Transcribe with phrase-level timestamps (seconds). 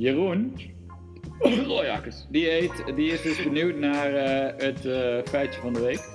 [0.00, 0.56] Jeroen,
[1.66, 6.08] Royakkers, die, heet, die is dus benieuwd naar eh, het eh, feitje van de week.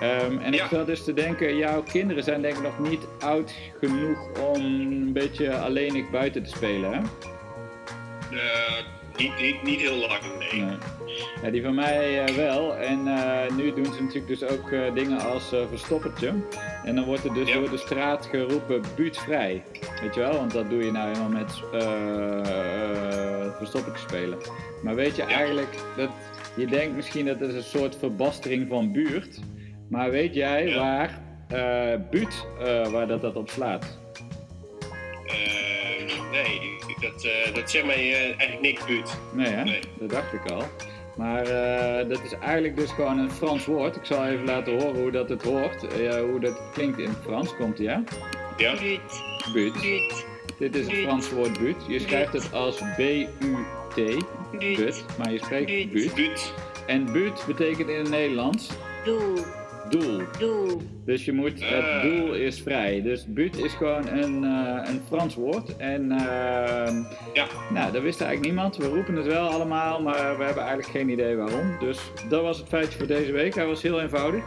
[0.00, 3.54] Ehm, en ik zat dus te denken, jouw kinderen zijn denk ik nog niet oud
[3.80, 6.98] genoeg om een beetje alleenig buiten te spelen, hè?
[8.36, 8.84] Eh,
[9.16, 10.62] niet, niet, niet heel lang, nee.
[10.62, 10.76] Nee.
[11.42, 12.76] Ja, die van mij wel.
[12.76, 16.32] En eh, nu doen ze natuurlijk dus ook eh, dingen als verstoppertje.
[16.84, 17.54] En dan wordt er dus Ja.
[17.54, 19.62] door de straat geroepen buurtvrij.
[20.02, 20.32] Weet je wel?
[20.36, 21.62] Want dat doe je nou helemaal met
[23.56, 24.38] verstoppertje spelen.
[24.82, 26.10] Maar weet je eigenlijk dat
[26.56, 29.38] je denkt misschien dat het een soort verbastering van buurt.
[29.88, 30.76] Maar weet jij Ja.
[30.76, 33.98] waar eh buurt eh, waar dat, dat op slaat?
[35.26, 36.60] Eh, nee,
[37.00, 39.10] dat, eh, dat zegt mij eh, eigenlijk niks, buurt.
[39.34, 39.64] Nee, hè?
[39.64, 39.80] Nee.
[39.98, 40.62] Dat dacht ik al.
[41.16, 43.96] Maar eh, dat is eigenlijk dus gewoon een Frans woord.
[43.96, 45.86] Ik zal even laten horen hoe dat het hoort.
[45.86, 47.56] eh, hoe dat klinkt in het Frans.
[47.56, 48.02] Komt ie, ja?
[48.56, 48.74] Ja?
[48.80, 50.24] Buut, Buut.
[50.58, 50.96] Dit is het.
[50.96, 51.76] Frans woord buut.
[51.88, 53.94] Je schrijft het als B-U-T.
[53.94, 55.04] buut, Buut.
[55.18, 55.92] Maar je spreekt.
[55.92, 56.52] Buurt.
[56.86, 58.68] En buut betekent in het Nederlands
[59.04, 59.34] doel,
[59.90, 60.20] doel.
[60.38, 60.80] doel.
[61.04, 62.02] Dus je moet, het Ah.
[62.02, 63.02] doel is vrij.
[63.02, 65.76] Dus buut is gewoon een, eh, een Frans woord.
[65.76, 66.96] En ehm,
[67.34, 67.46] Ja.
[67.72, 68.76] nou, dat wist eigenlijk niemand.
[68.76, 71.76] We roepen het wel allemaal, maar we hebben eigenlijk geen idee waarom.
[71.80, 73.54] Dus dat was het feitje voor deze week.
[73.54, 74.44] Hij was heel eenvoudig.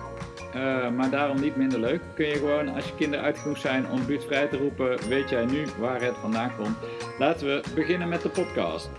[0.54, 2.02] Eh, maar daarom niet minder leuk.
[2.14, 5.46] Kun je gewoon, als je kinderen uit genoeg zijn om buurtvrij te roepen, weet jij
[5.46, 6.78] nu waar het vandaan komt.
[7.20, 8.90] Laten we beginnen met de podcast.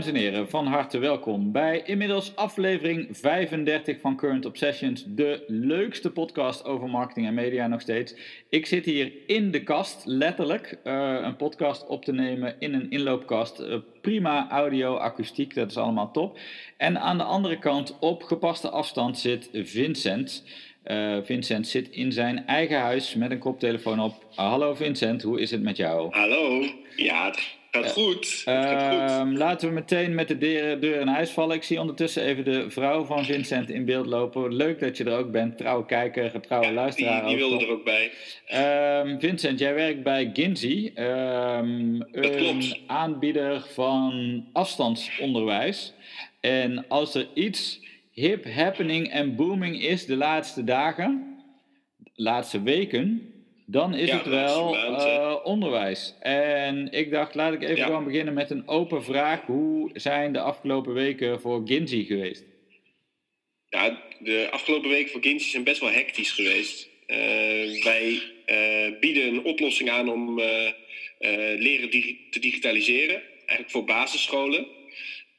[0.00, 6.10] Dames en heren, van harte welkom bij inmiddels aflevering 35 van Current Obsessions, de leukste
[6.10, 8.14] podcast over marketing en media nog steeds.
[8.48, 12.90] Ik zit hier in de kast, letterlijk, eh, een podcast op te nemen in een
[12.90, 13.58] inloopkast.
[13.58, 16.38] Eh, prima audio, akoestiek, dat is allemaal top.
[16.76, 20.44] En aan de andere kant, op gepaste afstand, zit Vincent.
[20.82, 24.14] Eh, Vincent zit in zijn eigen huis met een koptelefoon op.
[24.34, 26.14] Hallo Vincent, hoe is het met jou?
[26.16, 26.64] Hallo.
[26.96, 27.32] Ja,
[27.70, 28.26] gaat goed.
[28.26, 29.10] Gaat goed.
[29.10, 31.56] Ehm, laten we meteen met de deur, deur in huis vallen.
[31.56, 34.54] Ik zie ondertussen even de vrouw van Vincent in beeld lopen.
[34.54, 35.56] Leuk dat je er ook bent.
[35.58, 37.20] Trouwe kijker, trouwe Ja, luisteraar.
[37.20, 38.10] die, die wilde er ook bij.
[38.46, 40.90] Ehm, Vincent, jij werkt bij Ginzy.
[40.94, 42.78] ehm, een klopt.
[42.86, 45.92] aanbieder van afstandsonderwijs.
[46.40, 47.80] En als er iets
[48.12, 51.36] hip, happening en booming is de laatste dagen,
[52.14, 53.32] de laatste weken,
[53.70, 54.86] dan is Ja, het wel hè.
[54.86, 56.14] eh, onderwijs.
[56.20, 57.84] En ik dacht, laat ik even Ja.
[57.86, 59.40] gewoon beginnen met een open vraag.
[59.40, 62.44] Hoe zijn de afgelopen weken voor Ginzy geweest?
[63.68, 66.88] Ja, de afgelopen weken voor kindjes zijn best wel hectisch geweest.
[67.06, 70.72] Eh, wij eh, bieden een oplossing aan om eh, eh,
[71.60, 74.66] leren digi- te digitaliseren, eigenlijk voor basisscholen.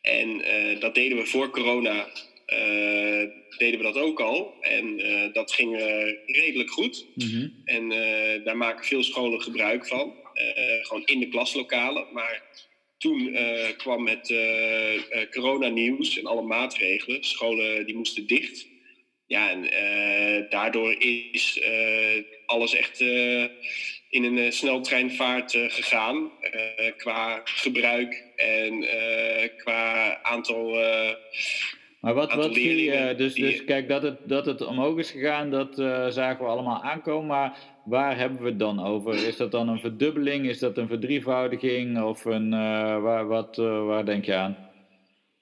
[0.01, 2.05] En eh, dat deden we voor corona, eh,
[3.57, 4.53] deden we dat ook al.
[4.61, 7.05] En eh, dat ging eh, redelijk goed.
[7.15, 7.47] Mhm.
[7.65, 10.13] En eh, daar maken veel scholen gebruik van.
[10.33, 12.05] Eh, gewoon in de klaslokalen.
[12.13, 12.41] Maar
[12.97, 17.23] toen eh, kwam het eh, eh, coronanieuws en alle maatregelen.
[17.23, 18.67] Scholen die moesten dicht.
[19.27, 23.43] Ja, en eh, daardoor is eh, alles echt eh,
[24.09, 26.31] in een eh, sneltreinvaart eh, gegaan.
[26.41, 30.77] eh, qua gebruik en eh, qua aantal.
[32.01, 34.65] Eh, Maar wat, wat zie je, leerlingen dus, die- dus kijk, dat het, dat het
[34.65, 37.27] omhoog is gegaan, dat eh, zagen we allemaal aankomen.
[37.27, 39.13] Maar waar hebben we het dan over?
[39.27, 40.47] Is dat dan een verdubbeling?
[40.47, 42.01] Is dat een verdrievoudiging?
[42.01, 44.57] Of een, eh, waar, wat, eh, waar denk je aan?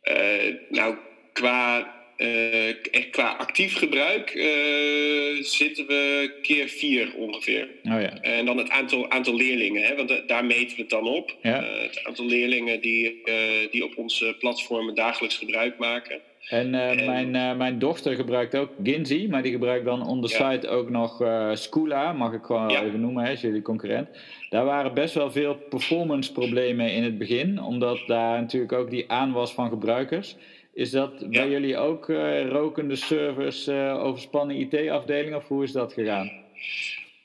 [0.02, 0.96] Eh, nou,
[1.34, 7.68] qua, eh, echt qua actief gebruik eh, zitten we keer vier ongeveer.
[7.84, 8.22] Oh ja.
[8.22, 11.36] En dan het aantal, aantal leerlingen, hè, want da- daar meten we het dan op.
[11.42, 11.64] Ja.
[11.64, 16.20] Eh, het aantal leerlingen die, eh, die op onze platformen dagelijks gebruik maken.
[16.48, 20.22] En eh, En- mijn, eh, mijn dochter gebruikt ook Ginzy, maar die gebruikt dan on
[20.26, 20.52] the Ja.
[20.52, 21.24] site ook nog
[21.54, 22.84] Scoola, mag ik gewoon Ja.
[22.84, 24.08] even noemen, hè, is jullie concurrent.
[24.50, 29.12] Daar waren best wel veel performance problemen in het begin, omdat daar natuurlijk ook die
[29.12, 30.36] aanwas van gebruikers.
[30.74, 32.08] Is dat bij jullie ook
[32.50, 36.32] rokende servers, overspannen IT-afdeling of hoe is dat gegaan?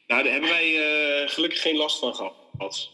[0.06, 0.72] Nou, daar hebben wij
[1.26, 2.34] gelukkig geen last van gehad.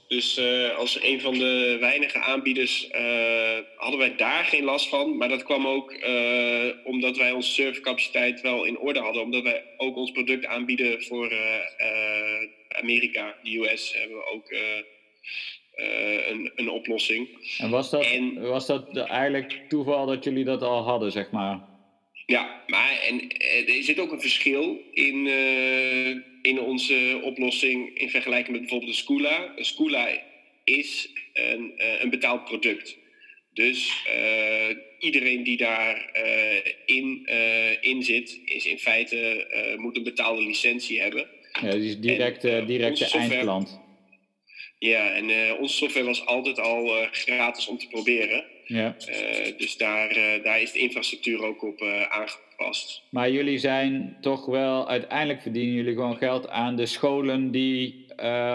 [0.09, 5.17] Dus eh, als een van de weinige aanbieders eh, hadden wij daar geen last van.
[5.17, 9.23] Maar dat kwam ook eh, omdat wij onze servercapaciteit wel in orde hadden.
[9.23, 11.33] Omdat wij ook ons product aanbieden voor
[12.69, 14.55] Amerika, de US, hebben we ook
[16.31, 17.29] een, een oplossing.
[17.59, 21.69] En was dat, En- was dat eigenlijk toeval dat jullie dat al hadden, zeg maar?
[22.27, 23.29] Ja, maar en,
[23.67, 25.27] er zit ook een verschil in,
[26.43, 29.53] in onze oplossing in vergelijking met bijvoorbeeld de Scula.
[29.57, 30.09] Een Scula
[30.65, 32.99] is een, uh, een betaald product.
[33.55, 37.27] Dus uh, iedereen die daarin in,
[37.81, 39.47] in zit, is in feite
[39.77, 41.27] moet een betaalde licentie hebben.
[41.63, 43.81] Ja, die is direct, en, directe eindklant.
[44.79, 48.45] Ja, en onze software was altijd al gratis om te proberen.
[48.73, 48.97] Ja.
[49.57, 55.41] dus daar, daar is de infrastructuur ook op aangepast maar jullie zijn toch wel, uiteindelijk
[55.41, 58.05] verdienen jullie gewoon geld aan de scholen die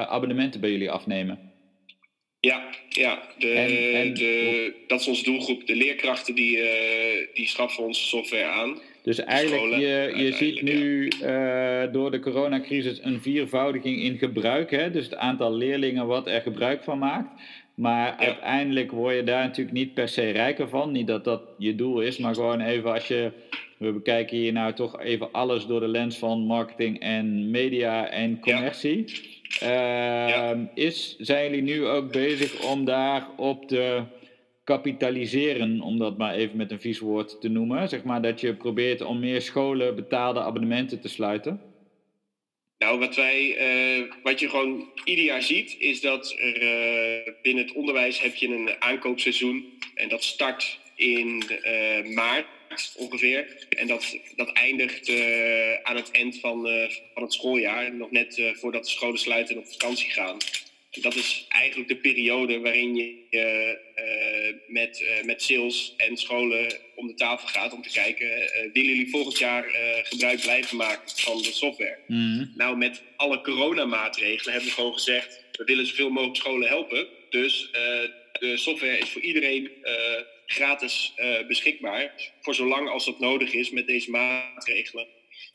[0.07, 1.45] abonnementen bij jullie afnemen.
[2.45, 5.67] Ja, ja de, en, de, dat is onze doelgroep.
[5.67, 6.65] De leerkrachten die, uh,
[7.33, 8.79] die schaffen onze software aan.
[9.03, 14.71] Dus eigenlijk, je, je ziet nu uh, door de coronacrisis een viervoudiging in gebruik.
[14.71, 14.91] Hè?
[14.91, 17.41] Dus het aantal leerlingen wat er gebruik van maakt.
[17.75, 20.91] Maar uiteindelijk word je daar natuurlijk niet per se rijker van.
[20.91, 23.31] Niet dat dat je doel is, maar gewoon even als je
[23.77, 28.39] we bekijken hier nou toch even alles door de lens van marketing en media en
[28.39, 29.05] commercie.
[29.59, 34.03] Ehm, is, zijn jullie nu ook bezig om daarop te
[34.63, 37.89] kapitaliseren, om dat maar even met een vies woord te noemen?
[37.89, 41.61] Zeg maar dat je probeert om meer scholen betaalde abonnementen te sluiten?
[42.77, 43.57] Nou, wat, wij,
[43.97, 48.35] uh, wat je gewoon ieder jaar ziet, is dat er uh, binnen het onderwijs heb
[48.35, 49.79] je een aankoopseizoen.
[49.93, 52.45] En dat start in uh, maart
[52.95, 53.67] ongeveer.
[53.69, 55.09] En dat, dat eindigt
[55.83, 56.61] aan het eind van,
[57.13, 60.37] van het schooljaar, nog net voordat de scholen sluiten en op vakantie gaan.
[61.01, 63.83] Dat is eigenlijk de periode waarin je
[64.67, 68.27] met, met sales en scholen om de tafel gaat om te kijken,
[68.73, 69.63] willen jullie volgend jaar
[70.03, 71.99] gebruik blijven maken van de software?
[72.07, 72.51] Mm.
[72.55, 77.07] Nou, met alle coronamaatregelen hebben we gewoon gezegd, we willen zoveel mogelijk scholen helpen.
[77.29, 77.69] Dus
[78.39, 79.71] de software is voor iedereen
[80.45, 82.31] gratis uh, beschikbaar.
[82.41, 85.07] Voor zolang als dat nodig is met deze maatregelen.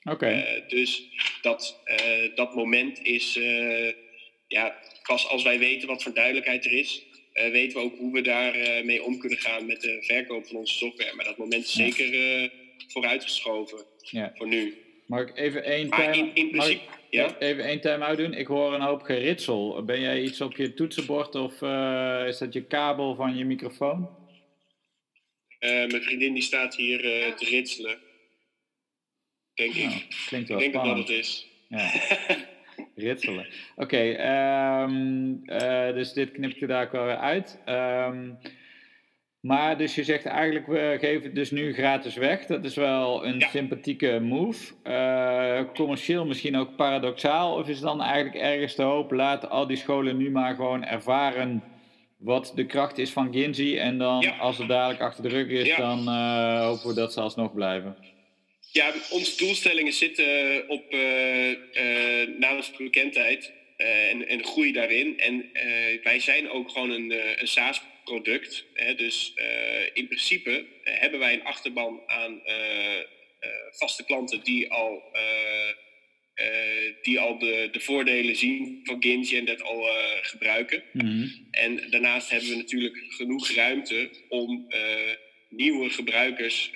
[0.03, 0.31] Oké.
[0.33, 1.03] Uh, dus
[1.43, 3.39] dat, uh, dat moment is,
[4.47, 7.03] ja, pas als wij weten wat voor duidelijkheid er is,
[7.33, 8.55] weten we ook hoe we daar
[8.85, 11.15] mee om kunnen gaan met de verkoop van onze software.
[11.15, 11.91] Maar dat moment is ja.
[11.91, 12.51] zeker
[12.89, 14.33] vooruitgeschoven ja.
[14.35, 14.79] voor nu.
[15.07, 17.39] Mag ik even één time, in, in principe, ja?
[17.39, 18.35] even één time uitdoen?
[18.35, 19.85] Ik hoor een hoop geritsel.
[19.85, 21.53] Ben jij iets op je toetsenbord of
[22.27, 24.09] is dat je kabel van je microfoon?
[25.61, 26.99] Mijn vriendin die staat hier
[27.37, 27.99] te ritselen.
[29.55, 30.07] Denk nou, ik.
[30.27, 31.47] Klinkt wel ik denk dat dat het is.
[31.69, 31.91] Ja.
[32.95, 33.47] Ritselen.
[33.77, 34.11] Oké, okay,
[34.83, 37.59] um, ehm, uh, eh, dus dit knipt je daar ook wel weer uit.
[37.69, 38.39] Um,
[39.41, 42.47] maar dus je zegt eigenlijk, we geven het dus nu gratis weg.
[42.47, 43.49] Dat is wel een ja.
[43.49, 44.75] sympathieke move.
[45.75, 47.55] commercieel misschien ook paradoxaal.
[47.55, 51.63] Of is dan eigenlijk ergens te hopen, laten al die scholen nu maar gewoon ervaren
[52.21, 53.77] wat de kracht is van Ginzi.
[53.77, 57.21] En dan als het dadelijk achter de rug is, dan uh, hopen we dat ze
[57.21, 57.97] alsnog blijven.
[58.73, 65.19] Ja, onze doelstellingen zitten op uh, uh, namens bekendheid en, en groei daarin.
[65.19, 65.51] En
[66.03, 68.65] wij zijn ook gewoon een, een SaaS-product.
[68.97, 69.33] Dus
[69.93, 72.43] in principe hebben wij een achterban aan
[73.71, 75.03] vaste klanten die al
[76.41, 80.83] uh, die al de, de voordelen zien van Ginji en dat al uh, gebruiken.
[80.93, 81.27] Mhm.
[81.51, 84.79] En daarnaast hebben we natuurlijk genoeg ruimte om uh,
[85.51, 86.71] nieuwe gebruikers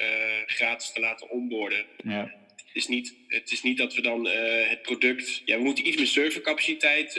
[0.46, 1.84] gratis te laten onboorden.
[2.04, 2.34] Ja.
[2.56, 4.26] Het, is niet, het is niet dat we dan
[4.68, 5.42] het product.
[5.44, 7.16] Ja, we moeten iets meer servercapaciteit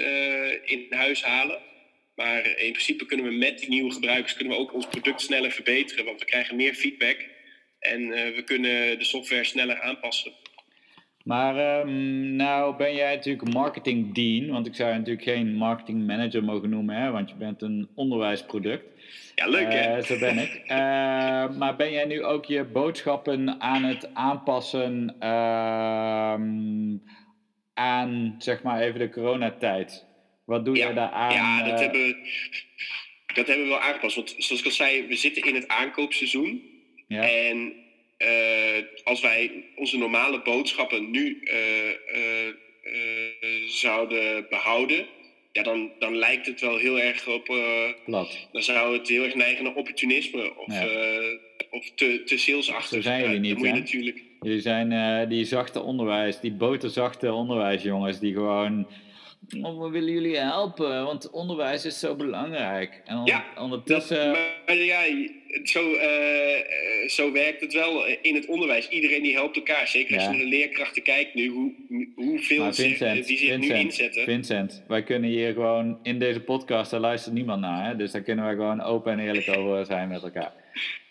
[0.65, 1.59] in huis halen.
[2.15, 5.51] Maar in principe kunnen we met die nieuwe gebruikers kunnen we ook ons product sneller
[5.51, 6.05] verbeteren.
[6.05, 7.17] Want we krijgen meer feedback
[7.79, 10.31] en we kunnen de software sneller aanpassen.
[11.23, 16.07] Maar um, nou ben jij natuurlijk marketing dean, want ik zou je natuurlijk geen marketing
[16.07, 18.94] manager mogen noemen, hè, want je bent een onderwijsproduct.
[19.35, 19.97] Ja, leuk hè?
[19.97, 20.61] Uh, zo ben ik.
[20.63, 26.35] Uh, maar ben jij nu ook je boodschappen aan het aanpassen uh,
[27.73, 30.05] aan, zeg maar even de coronatijd?
[30.45, 30.87] Wat doe ja.
[30.87, 31.33] je daar aan?
[31.33, 32.15] Ja, dat, hebben we,
[33.33, 34.15] dat hebben we wel aangepast.
[34.15, 36.61] Want zoals ik al zei, we zitten in het aankoopseizoen.
[37.07, 37.29] Ja.
[37.29, 37.73] En
[39.03, 41.49] als wij onze normale boodschappen nu
[43.67, 45.05] zouden behouden,
[45.55, 47.45] ja, dan, dan lijkt het wel heel erg op.
[48.05, 48.47] Plat.
[48.51, 50.87] Dan zou het heel erg neigen naar opportunisme of, ja.
[51.69, 52.89] of te, te salesachtig.
[52.89, 53.71] Zo zijn jullie niet, hè?
[53.71, 54.23] Natuurlijk...
[54.41, 58.87] Jullie zijn die zachte onderwijs, die boterzachte onderwijsjongens, die gewoon
[59.49, 63.01] we willen jullie helpen, want onderwijs is zo belangrijk.
[63.05, 64.25] En on ja, ondertussen.
[64.25, 65.03] Dat, maar ja,
[65.63, 68.89] zo, uh, zo werkt het wel in het onderwijs.
[68.89, 69.87] Iedereen die helpt elkaar.
[69.87, 71.73] Zeker als je naar de leerkrachten kijkt nu, hoe,
[72.15, 74.23] hoeveel Vincent, die zich Vincent, nu inzetten.
[74.23, 77.87] Vincent, wij kunnen hier gewoon in deze podcast, daar luistert niemand naar.
[77.87, 77.95] Hè?
[77.95, 80.53] Dus daar kunnen wij gewoon open en eerlijk over zijn met elkaar.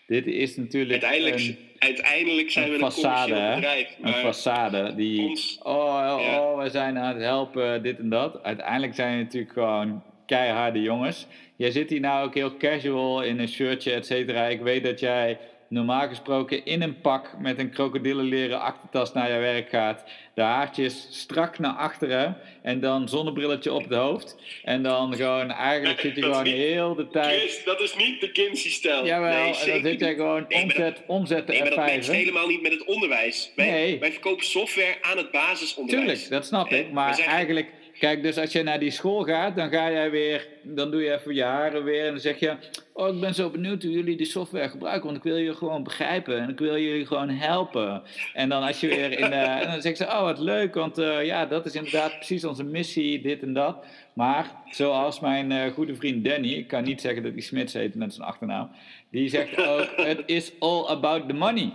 [0.07, 1.03] Dit is natuurlijk.
[1.03, 3.95] Uiteindelijk, uiteindelijk zijn we een commercieel bedrijf.
[4.01, 8.43] Een façade die, ons, oh, oh, oh, we zijn aan het helpen, dit en dat.
[8.43, 11.27] Uiteindelijk zijn we natuurlijk gewoon keiharde jongens.
[11.55, 14.45] Jij zit hier nou ook heel casual in een shirtje, et cetera.
[14.45, 19.39] Ik weet dat jij normaal gesproken in een pak met een krokodillenleren achtertas naar je
[19.39, 20.03] werk gaat.
[20.33, 24.35] De haartjes strak naar achteren en dan zonnebrilletje op het hoofd.
[24.63, 27.39] En dan gewoon, eigenlijk zit je gewoon heel de tijd...
[27.39, 29.05] Chris, dat is niet de Kinsey-stijl.
[29.05, 32.61] Jawel, nee, en dan zit je gewoon nee, omzet, omzet Nee, maar dat helemaal niet
[32.61, 33.51] met het onderwijs.
[33.55, 33.99] Wij, nee.
[33.99, 36.07] wij verkopen software aan het basisonderwijs.
[36.07, 36.91] Tuurlijk, dat snap ik.
[36.91, 40.91] Maar eigenlijk Kijk, dus als je naar die school gaat, dan ga jij weer, dan
[40.91, 42.55] doe je even je haren weer en dan zeg je,
[42.93, 45.83] oh ik ben zo benieuwd hoe jullie die software gebruiken, want ik wil je gewoon
[45.83, 48.03] begrijpen en ik wil jullie gewoon helpen.
[48.33, 50.99] En dan als je weer in de, en dan zeg ze, oh wat leuk, want
[50.99, 53.85] uh, ja, dat is inderdaad precies onze missie, dit en dat.
[54.13, 57.95] Maar zoals mijn uh, goede vriend Danny, ik kan niet zeggen dat hij Smits heet
[57.95, 58.71] met zijn achternaam,
[59.11, 61.73] die zegt ook, het is all about the money.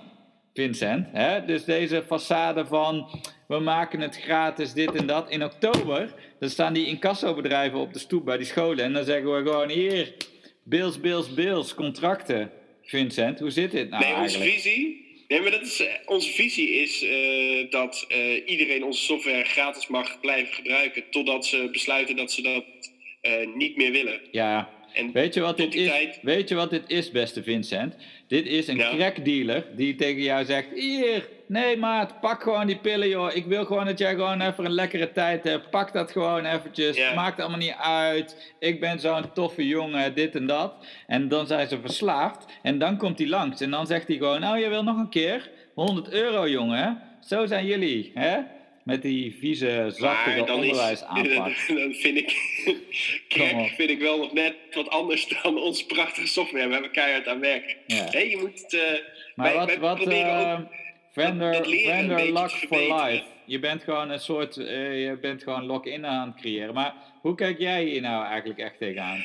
[0.55, 1.07] Vincent.
[1.13, 1.45] Hè?
[1.45, 5.31] Dus deze façade van we maken het gratis, dit en dat.
[5.31, 8.85] In oktober, dan staan die incassobedrijven op de stoep bij die scholen.
[8.85, 10.15] En dan zeggen we gewoon hier,
[10.63, 12.51] bills, bills, bills, contracten.
[12.83, 15.09] Vincent, hoe zit dit nou nee, onze visie...
[15.29, 19.87] Nee, maar dat is, eh, onze visie is uh, dat uh, iedereen onze software gratis
[19.87, 21.05] mag blijven gebruiken.
[21.11, 22.65] Totdat ze besluiten dat ze dat
[23.23, 24.21] uh, niet meer willen.
[24.31, 25.89] Ja, en weet je wat dit is?
[25.89, 26.19] Tijd...
[26.23, 27.97] Weet je wat dit is, beste Vincent?
[28.27, 28.91] Dit is een ja.
[28.95, 33.35] crackdealer die tegen jou zegt: Hier, nee maat, pak gewoon die pillen joh.
[33.35, 35.71] Ik wil gewoon dat jij gewoon even een lekkere tijd hebt.
[35.71, 36.97] Pak dat gewoon eventjes.
[36.97, 37.15] Ja.
[37.15, 38.55] Maakt allemaal niet uit.
[38.59, 40.75] Ik ben zo'n toffe jongen, dit en dat.
[41.07, 42.47] En dan zijn ze verslaafd.
[42.63, 43.61] En dan komt hij langs.
[43.61, 45.51] En dan zegt hij gewoon: Nou, je wil nog een keer?
[45.75, 47.03] 100 euro jongen.
[47.21, 48.39] Zo zijn jullie, hè?
[48.91, 51.69] Met die vieze, zaktige onderwijs aanpakt.
[51.79, 52.31] Dan vind ik,
[53.29, 56.67] crack vind ik wel nog net wat anders dan onze prachtige software.
[56.67, 57.77] We hebben keihard aan werken.
[57.87, 58.05] Ja.
[58.11, 58.81] Hey, je moet het, uh,
[59.35, 60.59] maar wij, wat, wat uh,
[61.13, 63.25] vendor, vendor lock for life.
[63.45, 66.75] Je bent gewoon een soort, uh, je bent gewoon lock-in aan het creëren.
[66.75, 69.25] Maar hoe kijk jij hier nou eigenlijk echt tegenaan?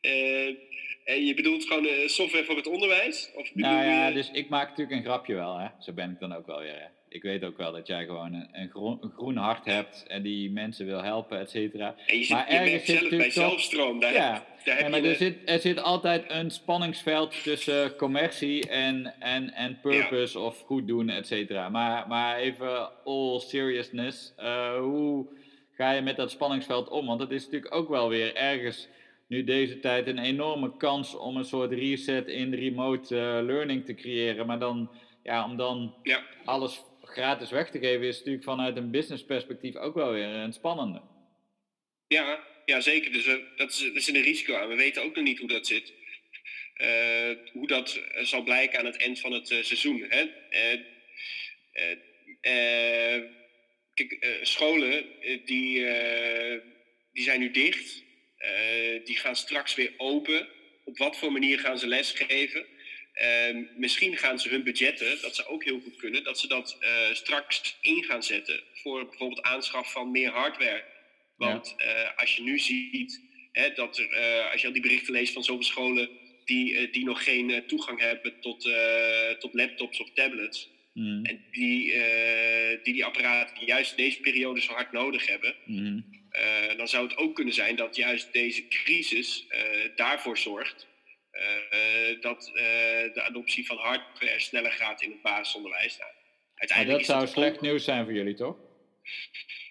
[1.08, 3.30] En je bedoelt gewoon software voor het onderwijs?
[3.34, 5.66] Of nou ja, dus ik maak natuurlijk een grapje wel, hè.
[5.78, 6.86] Zo ben ik dan ook wel weer, hè.
[7.08, 10.22] Ik weet ook wel dat jij gewoon een, een, groen, een groen, hart hebt en
[10.22, 11.94] die mensen wil helpen, et cetera.
[12.06, 14.88] En je, zit, maar je ergens zit zelf bij zelfstroom, daar, ja, daar heb ja,
[14.88, 20.60] maar er, zit, er zit altijd een spanningsveld tussen commercie en, en, en purpose of
[20.60, 21.68] goed doen, et cetera.
[21.68, 25.26] Maar, maar even all seriousness, uh, hoe
[25.72, 27.06] ga je met dat spanningsveld om?
[27.06, 28.88] Want dat is natuurlijk ook wel weer ergens
[29.28, 33.94] nu deze tijd een enorme kans om een soort reset in remote uh, learning te
[33.94, 34.46] creëren.
[34.46, 34.90] Maar dan,
[35.22, 36.26] ja, om dan ja.
[36.44, 40.52] alles gratis weg te geven, is natuurlijk vanuit een business perspectief ook wel weer een
[40.52, 41.02] spannende.
[42.06, 43.12] Ja, ja zeker.
[43.12, 44.68] Dus uh, dat, is, dat is een risico aan.
[44.68, 45.92] We weten ook nog niet hoe dat zit.
[46.76, 50.04] Uh, hoe dat zal blijken aan het eind van het seizoen.
[50.08, 50.26] Hè?
[53.94, 55.06] kijk, scholen
[55.44, 55.86] die,
[57.12, 58.06] die zijn nu dicht.
[58.38, 60.48] Uh, die gaan straks weer open.
[60.84, 62.66] Op wat voor manier gaan ze lesgeven?
[63.14, 66.78] Uh, misschien gaan ze hun budgetten, dat ze ook heel goed kunnen, dat ze dat
[66.80, 70.84] uh, straks in gaan zetten voor bijvoorbeeld aanschaf van meer hardware.
[71.36, 72.14] Want ja.
[72.16, 73.20] als je nu ziet
[73.52, 76.08] hè, dat er, als je al die berichten leest van zoveel scholen
[76.44, 78.70] die, die nog geen toegang hebben tot,
[79.38, 80.70] tot laptops of tablets.
[80.94, 81.24] Mm.
[81.24, 81.94] En die,
[82.82, 85.54] die die apparaten juist deze periode zo hard nodig hebben.
[85.64, 86.17] Mm.
[86.38, 89.60] Uh, dan zou het ook kunnen zijn dat juist deze crisis uh,
[89.96, 90.86] daarvoor zorgt
[91.32, 92.50] uh, dat
[93.14, 95.98] de adoptie van hardware sneller gaat in het basisonderwijs.
[95.98, 96.10] Nou,
[96.54, 97.60] uiteindelijk dat zou slecht ook...
[97.60, 98.56] nieuws zijn voor jullie, toch?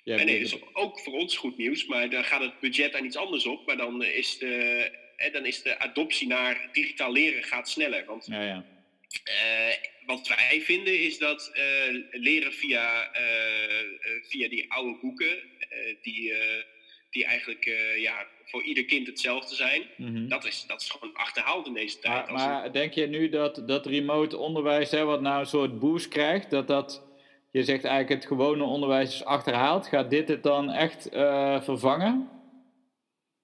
[0.04, 3.06] Ja, nee, dat is ook voor ons goed nieuws, maar dan gaat het budget aan
[3.06, 3.66] iets anders op.
[3.66, 4.92] Maar dan is de,
[5.32, 8.06] dan is de adoptie naar digitaal leren gaat sneller.
[8.06, 8.66] Want ja, ja.
[10.06, 11.52] wat wij vinden is dat
[12.12, 13.12] leren via,
[14.22, 15.57] via die oude boeken eh,
[16.02, 16.64] die, eh,
[17.10, 19.82] die eigenlijk eh, ja, voor ieder kind hetzelfde zijn.
[19.98, 20.28] Mhm.
[20.28, 22.30] dat, is, dat is gewoon achterhaald in deze tijd.
[22.30, 26.08] Maar, maar denk je nu dat, dat remote onderwijs, hè, wat nou een soort boost
[26.08, 27.04] krijgt, dat dat,
[27.52, 31.08] je zegt eigenlijk het gewone onderwijs is achterhaald, gaat dit het dan echt
[31.64, 32.30] vervangen?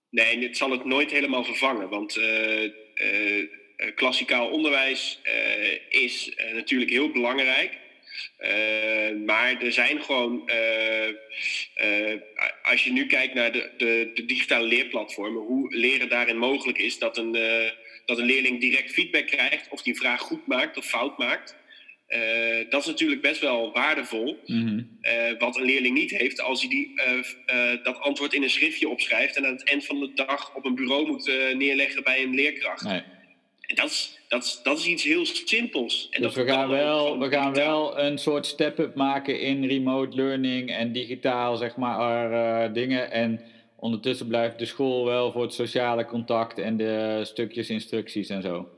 [0.10, 2.20] Nee, dit zal het nooit helemaal vervangen, want
[3.96, 5.20] klassikaal onderwijs
[5.90, 7.82] is natuurlijk heel belangrijk.
[8.40, 12.22] Uh, maar er zijn gewoon, uh, uh,
[12.64, 17.00] als je nu kijkt naar de, de, de, digitale leerplatformen, hoe leren daarin mogelijk is
[17.00, 17.32] dat een,
[18.06, 21.56] dat een leerling direct feedback krijgt of die vraag goed maakt of fout maakt.
[22.70, 24.40] dat is natuurlijk best wel waardevol.
[24.46, 24.92] Mm
[25.40, 26.94] wat een leerling niet heeft als hij die,
[27.84, 30.76] dat antwoord in een schriftje opschrijft en aan het eind van de dag op een
[30.76, 32.84] bureau moet neerleggen bij een leerkracht.
[32.84, 33.04] Nee.
[33.62, 36.08] En dat is, dat is, dat is iets heel simpels.
[36.12, 40.72] En dus we gaan, wel, we gaan wel een soort step-up maken in remote learning
[40.72, 43.12] en digitaal, zeg maar, uh, dingen.
[43.12, 43.42] En
[43.80, 48.70] ondertussen blijft de school wel voor het sociale contact en de stukjes instructies en zo.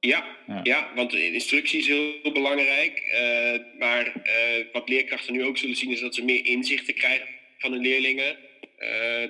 [0.00, 0.24] Ja,
[0.62, 0.88] ja.
[0.94, 3.02] want instructie is heel, belangrijk.
[3.12, 7.26] Uh, maar uh, wat leerkrachten nu ook zullen zien is dat ze meer inzichten krijgen
[7.58, 8.36] van hun leerlingen.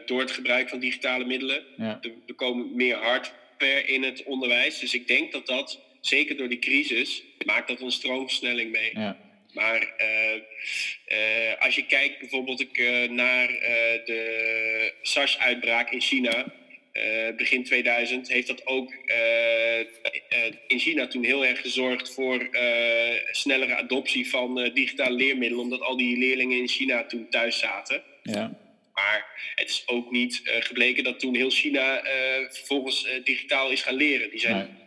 [0.06, 1.62] door het gebruik van digitale middelen.
[1.76, 2.00] Ja.
[2.26, 2.97] Er, komen meer
[3.58, 4.78] hardware in het onderwijs.
[4.78, 8.90] Dus ik denk dat dat, zeker door die crisis, maakt dat een stroomversnelling mee.
[8.94, 9.16] Ja.
[9.52, 10.34] Maar uh,
[11.08, 13.48] uh, als je kijkt bijvoorbeeld uh, naar
[14.04, 16.44] de SARS-uitbraak in China,
[17.36, 18.92] begin 2000, heeft dat ook
[20.66, 22.48] in China toen heel erg gezorgd voor
[23.30, 28.02] snellere adoptie van digitale leermiddelen, omdat al die leerlingen in China toen thuis zaten.
[28.22, 28.65] Ja.
[28.96, 32.00] Maar het is ook niet gebleken dat toen heel China
[32.50, 34.30] vervolgens digitaal is gaan leren.
[34.30, 34.78] Die zijn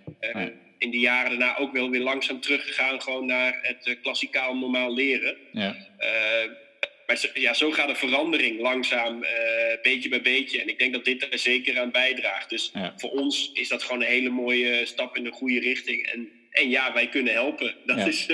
[0.77, 5.37] in de jaren daarna ook wel weer langzaam teruggegaan gewoon naar het klassikaal normaal leren.
[5.51, 5.75] Ja.
[7.07, 9.25] Maar ja, zo gaat de verandering langzaam,
[9.81, 10.61] beetje bij beetje.
[10.61, 12.49] En ik denk dat dit er zeker aan bijdraagt.
[12.49, 16.05] Dus voor ons is dat gewoon een hele mooie stap in de goede richting.
[16.05, 17.75] En, en ja, wij kunnen helpen.
[17.85, 18.27] Dat, is,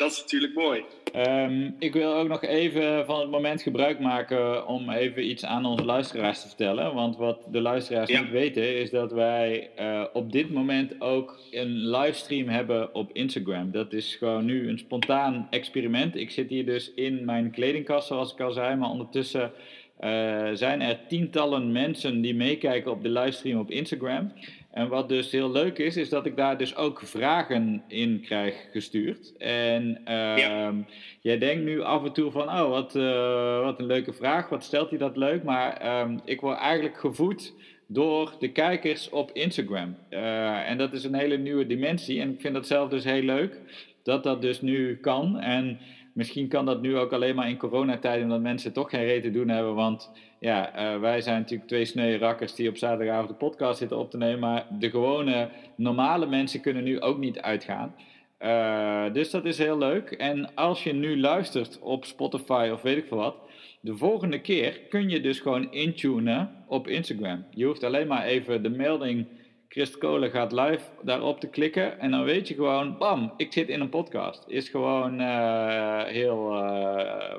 [0.00, 0.84] dat is natuurlijk mooi.
[1.16, 5.64] Um, ik wil ook nog even van het moment gebruik maken om even iets aan
[5.64, 6.94] onze luisteraars te vertellen.
[6.94, 11.90] Want wat de luisteraars niet weten is dat wij uh, op dit moment ook een
[11.90, 13.70] livestream hebben op Instagram.
[13.70, 16.16] Dat is gewoon nu een spontaan experiment.
[16.16, 19.52] Ik zit hier dus in mijn kledingkast zoals ik al zei, maar ondertussen
[20.00, 24.32] uh, zijn er tientallen mensen die meekijken op de livestream op Instagram.
[24.70, 28.66] En wat dus heel leuk is, is dat ik daar dus ook vragen in krijg
[28.72, 29.36] gestuurd.
[29.36, 30.72] En uh,
[31.20, 34.64] jij denkt nu af en toe van, oh, wat, uh, wat een leuke vraag, wat
[34.64, 35.42] stelt hij dat leuk?
[35.42, 37.54] Maar um, ik word eigenlijk gevoed
[37.86, 39.96] door de kijkers op Instagram.
[40.10, 42.20] Uh, en dat is een hele nieuwe dimensie.
[42.20, 43.60] En ik vind dat zelf dus heel leuk,
[44.02, 45.38] dat dat dus nu kan.
[45.38, 45.78] En
[46.20, 49.38] misschien kan dat nu ook alleen maar in coronatijden, omdat mensen toch geen reden te
[49.38, 53.34] doen hebben, want ja, uh, wij zijn natuurlijk twee sneu rakkers die op zaterdagavond de
[53.34, 54.38] podcast zitten op te nemen.
[54.38, 57.94] Maar de gewone normale mensen kunnen nu ook niet uitgaan.
[58.40, 60.10] Uh, dus dat is heel leuk.
[60.10, 63.36] En als je nu luistert op Spotify of weet ik veel wat.
[63.80, 67.44] De volgende keer kun je dus gewoon intunen op Instagram.
[67.50, 69.26] Je hoeft alleen maar even de melding
[69.72, 71.98] Christ Kolen gaat live daarop te klikken.
[71.98, 74.44] En dan weet je gewoon, bam, ik zit in een podcast.
[74.48, 76.38] Is gewoon uh, heel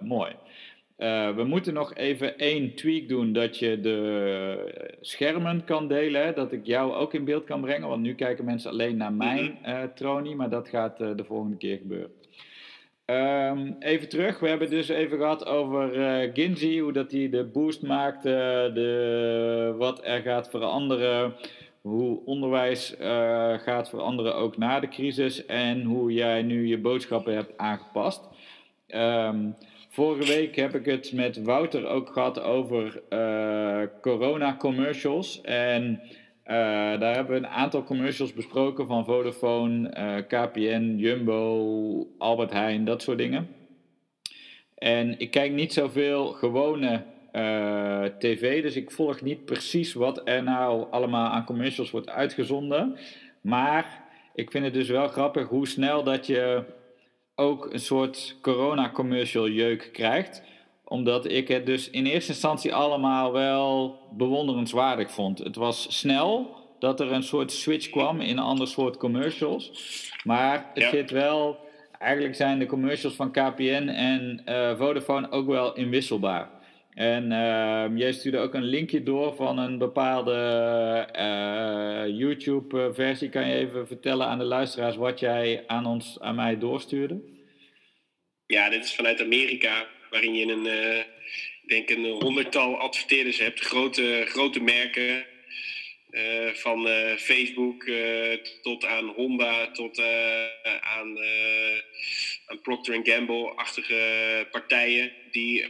[0.02, 0.32] mooi.
[0.98, 6.36] Uh, we moeten nog even één tweak doen dat je de schermen kan delen.
[6.36, 7.88] Dat ik jou ook in beeld kan brengen.
[7.88, 10.36] Want nu kijken mensen alleen naar mijn uh, tronie.
[10.36, 12.12] Maar dat gaat uh, de volgende keer gebeuren.
[13.06, 14.40] Um, even terug.
[14.40, 15.90] We hebben dus even gehad over
[16.34, 16.80] Ginzi.
[16.80, 18.30] Hoe dat hij de boost maakte.
[18.74, 21.34] De, wat er gaat veranderen.
[21.82, 22.96] Hoe onderwijs
[23.58, 25.46] gaat veranderen ook na de crisis.
[25.46, 28.30] En hoe jij nu je boodschappen hebt aangepast.
[28.88, 29.56] Um,
[29.94, 35.42] Vorige week heb ik het met Wouter ook gehad over uh, corona commercials.
[35.42, 42.08] En uh, daar hebben we een aantal commercials besproken van Vodafone, uh, eh, KPN, Jumbo,
[42.18, 43.48] Albert Heijn, dat soort dingen.
[44.76, 47.04] En ik kijk niet zoveel gewone
[48.20, 52.98] tv, dus ik volg niet precies wat er nou allemaal aan commercials wordt uitgezonden.
[53.42, 56.64] Maar ik vind het dus wel grappig hoe snel dat je
[57.36, 60.44] ook een soort corona-commercial jeuk krijgt.
[60.84, 65.40] Omdat ik het dus in eerste instantie allemaal wel bewonderenswaardig vond.
[65.40, 69.72] Het was snel dat er een soort switch kwam in een ander soort commercials.
[70.24, 71.70] Maar het zit wel.
[72.00, 76.50] Eigenlijk zijn de commercials van KPN en uh, Vodafone ook wel inwisselbaar.
[76.94, 80.34] En uh, jij stuurde ook een linkje door van een bepaalde
[81.16, 83.30] uh, YouTube-versie.
[83.30, 87.22] Kan je even vertellen aan de luisteraars wat jij aan, ons, aan mij doorstuurde?
[88.46, 91.04] Ja, dit is vanuit Amerika, waarin je een, uh,
[91.68, 95.30] denk een honderdtal adverteerders hebt, grote, grote merken.
[96.54, 97.90] van Facebook
[98.62, 100.02] tot aan Honda, tot
[100.82, 101.18] aan,
[102.48, 105.70] aan Procter Gamble-achtige partijen die eh,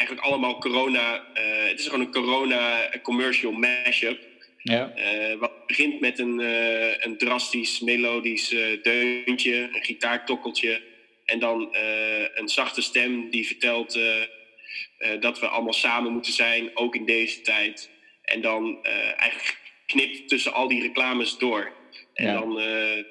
[0.00, 1.24] eigenlijk allemaal corona.
[1.34, 4.28] Eh, het is gewoon een corona commercial mashup.
[4.62, 4.92] Ja.
[4.96, 10.82] Uh, wat begint met een, uh, een drastisch melodisch uh, deuntje, een gitaartokkeltje.
[11.24, 11.68] En dan
[12.34, 13.98] een zachte stem die vertelt
[15.20, 17.90] dat we allemaal samen moeten zijn, ook in deze tijd.
[18.22, 18.84] En dan
[19.16, 21.72] eigenlijk knipt tussen al die reclames door.
[22.20, 22.64] En dan uh,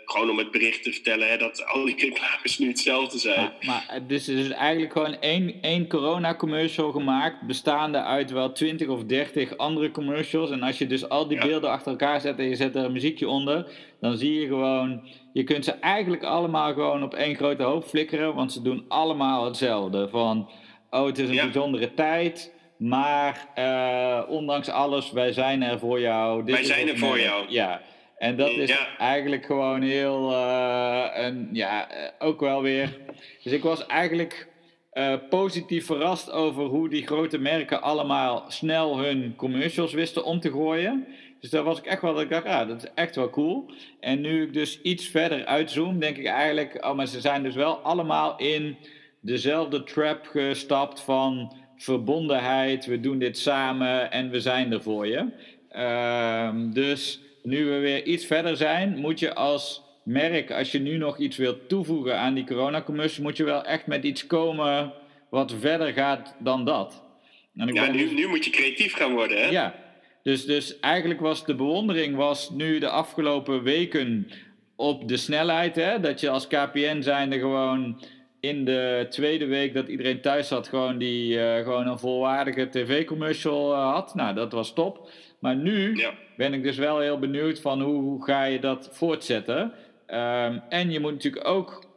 [0.05, 3.39] gewoon om het bericht te vertellen hè, dat al die reclames nu hetzelfde zijn.
[3.39, 8.87] Maar, maar dus er is eigenlijk gewoon één, één corona-commercial gemaakt, bestaande uit wel 20
[8.87, 10.51] of 30 andere commercials.
[10.51, 12.91] En als je dus al die beelden achter elkaar zet en je zet er een
[12.91, 17.63] muziekje onder, dan zie je gewoon, je kunt ze eigenlijk allemaal gewoon op één grote
[17.63, 20.07] hoop flikkeren, want ze doen allemaal hetzelfde.
[20.09, 20.49] Van,
[20.89, 22.57] oh het is een bijzondere tijd.
[22.77, 26.43] Maar uh, ondanks alles, wij zijn er voor jou.
[26.45, 27.45] Dit wij zijn er voor jou.
[27.49, 27.81] Ja.
[28.19, 32.97] En dat is eigenlijk gewoon heel, uh, een, ja, eh, ook wel weer.
[33.43, 34.47] Dus ik was eigenlijk
[34.93, 40.51] uh, positief verrast over hoe die grote merken allemaal snel hun commercials wisten om te
[40.51, 41.07] gooien.
[41.39, 43.71] Dus daar was ik echt wel, dat ik dacht, ja, dat is echt wel cool.
[43.99, 47.55] En nu ik dus iets verder uitzoom, denk ik eigenlijk, oh, maar ze zijn dus
[47.55, 48.77] wel allemaal in
[49.21, 52.85] dezelfde trap gestapt van verbondenheid.
[52.85, 55.25] We doen dit samen en we zijn er voor je.
[55.71, 60.97] Uh, dus nu we weer iets verder zijn, moet je als merk, als je nu
[60.97, 64.93] nog iets wilt toevoegen aan die coronacommercial, moet je wel echt met iets komen
[65.29, 67.03] wat verder gaat dan dat.
[67.55, 69.49] En ja, nu, nu moet je creatief gaan worden, hè?
[69.49, 69.75] Ja,
[70.23, 74.27] dus, dus eigenlijk was de bewondering was nu de afgelopen weken
[74.75, 75.99] op de snelheid, hè?
[75.99, 78.01] Dat je als KPN zijnde gewoon
[78.39, 83.73] in de tweede week dat iedereen thuis zat, gewoon, die, uh, gewoon een volwaardige tv-commercial
[83.73, 84.15] uh, had.
[84.15, 85.09] Nou, dat was top.
[85.39, 86.13] Maar nu ja.
[86.37, 89.61] ben ik dus wel heel benieuwd van hoe, hoe ga je dat voortzetten.
[90.07, 91.87] Um, en je moet natuurlijk ook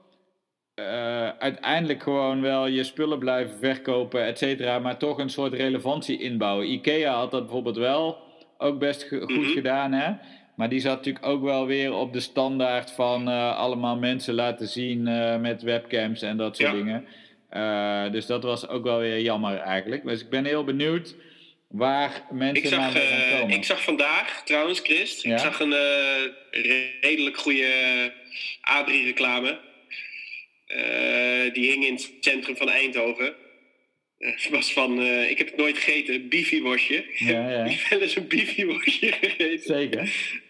[0.80, 6.20] uh, uiteindelijk gewoon wel je spullen blijven verkopen, et cetera, maar toch een soort relevantie
[6.20, 6.72] inbouwen.
[6.72, 8.18] IKEA had dat bijvoorbeeld wel
[8.58, 9.52] ook best goed mm -hmm.
[9.52, 10.12] gedaan, hè?
[10.56, 14.68] Maar die zat natuurlijk ook wel weer op de standaard van uh, allemaal mensen laten
[14.68, 16.76] zien uh, met webcams en dat soort ja.
[16.76, 17.04] dingen.
[18.12, 20.04] Dus dat was ook wel weer jammer eigenlijk.
[20.04, 21.14] Dus ik ben heel benieuwd
[21.72, 23.56] waar mensen ik zag, naar gaan komen.
[23.56, 25.32] Ik zag vandaag trouwens, Christ, ja?
[25.32, 25.74] ik zag een
[27.00, 28.12] redelijk goede
[28.60, 29.58] Adrie-reclame.
[31.52, 33.34] die hing in het centrum van Eindhoven.
[34.18, 36.28] Het was van, ik heb het nooit gegeten.
[37.14, 37.64] Ja, ja.
[37.70, 39.58] Ik heb wel eens een bifi-worstje gegeten.
[39.58, 40.40] Zeker.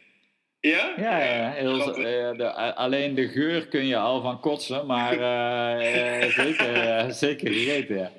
[0.60, 0.94] Ja?
[0.96, 1.52] Ja, ja.
[1.52, 1.92] Heel,
[2.36, 5.12] de, alleen de geur kun je al van kotsen, maar
[6.30, 8.12] zeker, zeker gegeten, ja.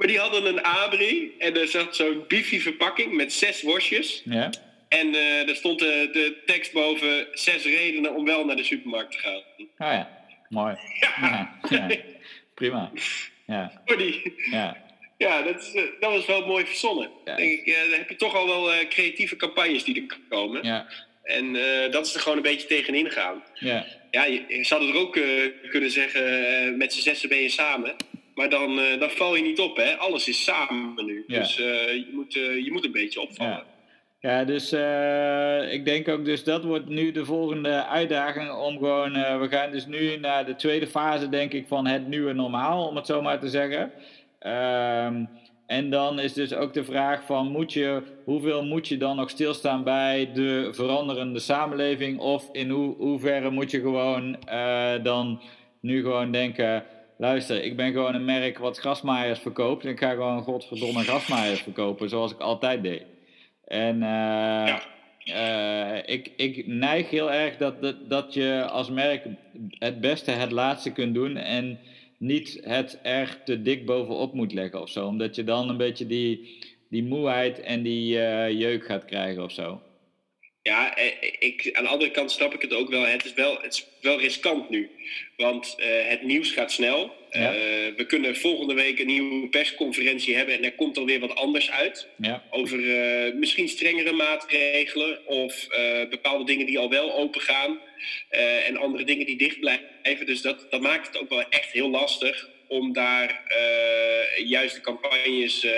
[0.00, 4.22] Maar die hadden een abri en er zat zo'n bifi-verpakking met zes worstjes.
[4.24, 4.50] Ja.
[4.88, 5.14] En
[5.48, 9.42] er stond de, de tekst boven zes redenen om wel naar de supermarkt te gaan.
[9.76, 10.76] Ah ja, mooi.
[11.00, 11.58] Ja.
[11.68, 11.88] ja.
[12.54, 12.90] Prima.
[13.46, 13.82] Ja.
[14.50, 14.76] Ja.
[15.18, 17.10] Ja, dat, is, dat was wel mooi verzonnen.
[17.24, 17.36] Ja.
[17.36, 20.64] Denk ik, dan heb je toch al wel creatieve campagnes die er komen.
[20.64, 20.86] Ja.
[21.22, 23.42] En uh, dat is er gewoon een beetje tegenin gaan.
[23.54, 27.42] Ja, ja je, je zou er ook uh, kunnen zeggen, uh, met z'n zessen ben
[27.42, 27.96] je samen.
[28.40, 29.96] Maar dan, dan val je niet op, hè.
[29.96, 31.24] Alles is samen nu.
[31.26, 31.38] Ja.
[31.38, 33.52] Dus je, moet, je moet een beetje opvallen.
[33.52, 33.64] Ja.
[34.20, 34.72] Ja, dus
[35.72, 39.86] ik denk ook, dus dat wordt nu de volgende uitdaging om gewoon, we gaan dus
[39.86, 43.40] nu naar de tweede fase, denk ik, van het nieuwe normaal, om het zo maar
[43.40, 43.92] te zeggen.
[44.38, 45.24] Ehm
[45.70, 49.30] en dan is dus ook de vraag van moet je, hoeveel moet je dan nog
[49.30, 52.18] stilstaan bij de veranderende samenleving?
[52.18, 54.36] Of in ho hoeverre moet je gewoon
[55.02, 55.40] dan
[55.80, 56.84] nu gewoon denken,
[57.20, 59.84] luister, ik ben gewoon een merk wat grasmaaiers verkoopt.
[59.84, 63.02] En ik ga gewoon godverdomme grasmaaiers verkopen zoals ik altijd deed.
[63.64, 64.82] En uh, ja.
[65.24, 69.26] uh, ik, ik neig heel erg dat, dat, dat je als merk
[69.78, 71.36] het beste het laatste kunt doen.
[71.36, 71.78] En
[72.18, 75.06] niet het erg te dik bovenop moet leggen of zo.
[75.06, 79.52] Omdat je dan een beetje die, die moeheid en die uh, jeuk gaat krijgen of
[79.52, 79.80] zo.
[80.62, 83.06] Ja, eh, ik, aan de andere kant snap ik het ook wel.
[83.06, 84.90] Het is wel, het is wel riskant nu.
[85.36, 87.18] Want uh, het nieuws gaat snel.
[87.30, 87.54] Ja.
[87.54, 87.60] Uh,
[87.96, 92.08] we kunnen volgende week een nieuwe persconferentie hebben en er komt alweer wat anders uit.
[92.16, 92.44] Ja.
[92.50, 95.66] Over uh, misschien strengere maatregelen of
[96.10, 97.80] bepaalde dingen die al wel open gaan.
[98.64, 100.26] en andere dingen die dicht blijven.
[100.26, 104.80] Dus dat, dat maakt het ook wel echt heel lastig om daar uh, juist de
[104.80, 105.70] campagnes uh,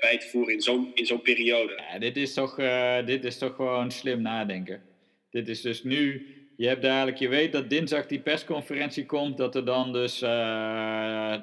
[0.00, 1.82] bij te voeren in zo'n in zo'n periode.
[1.92, 4.82] Ja, dit, is toch, uh, dit is toch gewoon slim nadenken.
[5.30, 9.54] Dit is dus nu, je hebt dadelijk, je weet dat dinsdag die persconferentie komt, dat
[9.54, 11.42] er dan dus, nou,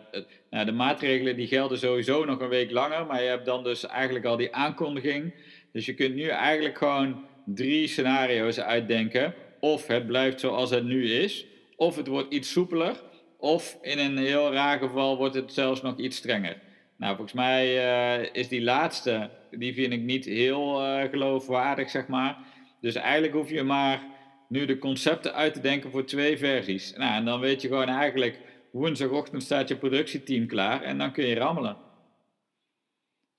[0.49, 4.25] de maatregelen die gelden sowieso nog een week langer, maar je hebt dan dus eigenlijk
[4.25, 5.33] al die aankondiging.
[5.71, 9.33] Dus je kunt nu eigenlijk gewoon drie scenario's uitdenken.
[9.59, 12.95] Of het blijft zoals het nu is, of het wordt iets soepeler,
[13.43, 16.57] of in een heel raar geval wordt het zelfs nog iets strenger.
[16.95, 22.07] Nou, volgens mij uh, is die laatste, die vind ik niet heel uh, geloofwaardig, zeg
[22.07, 22.37] maar.
[22.81, 24.01] Dus eigenlijk hoef je maar
[24.47, 26.93] nu de concepten uit te denken voor twee versies.
[26.97, 28.39] Nou, en dan weet je gewoon eigenlijk,
[28.71, 31.75] woensdagochtend staat je productieteam klaar en dan kun je rammelen.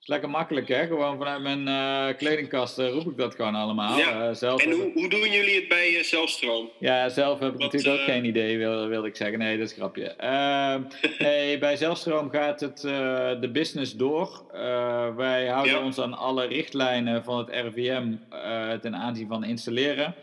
[0.05, 0.85] Is lekker makkelijk, hè?
[0.85, 3.97] Gewoon vanuit mijn uh, kledingkast uh, roep ik dat gewoon allemaal.
[3.97, 4.27] Ja.
[4.27, 6.69] Uh, zelf en hoe, hoe doen jullie het bij Zelfstroom?
[6.79, 9.39] Ja, zelf heb ik Wat, natuurlijk ook geen idee, wil, wilde ik zeggen.
[9.39, 10.07] Nee, dat is een grapje.
[10.07, 10.81] Ehm,
[11.27, 12.81] nee, bij Zelfstroom gaat het
[13.41, 14.45] de business door.
[15.15, 15.83] wij houden ja.
[15.83, 18.13] ons aan alle richtlijnen van het RVM
[18.81, 20.15] ten aanzien van installeren.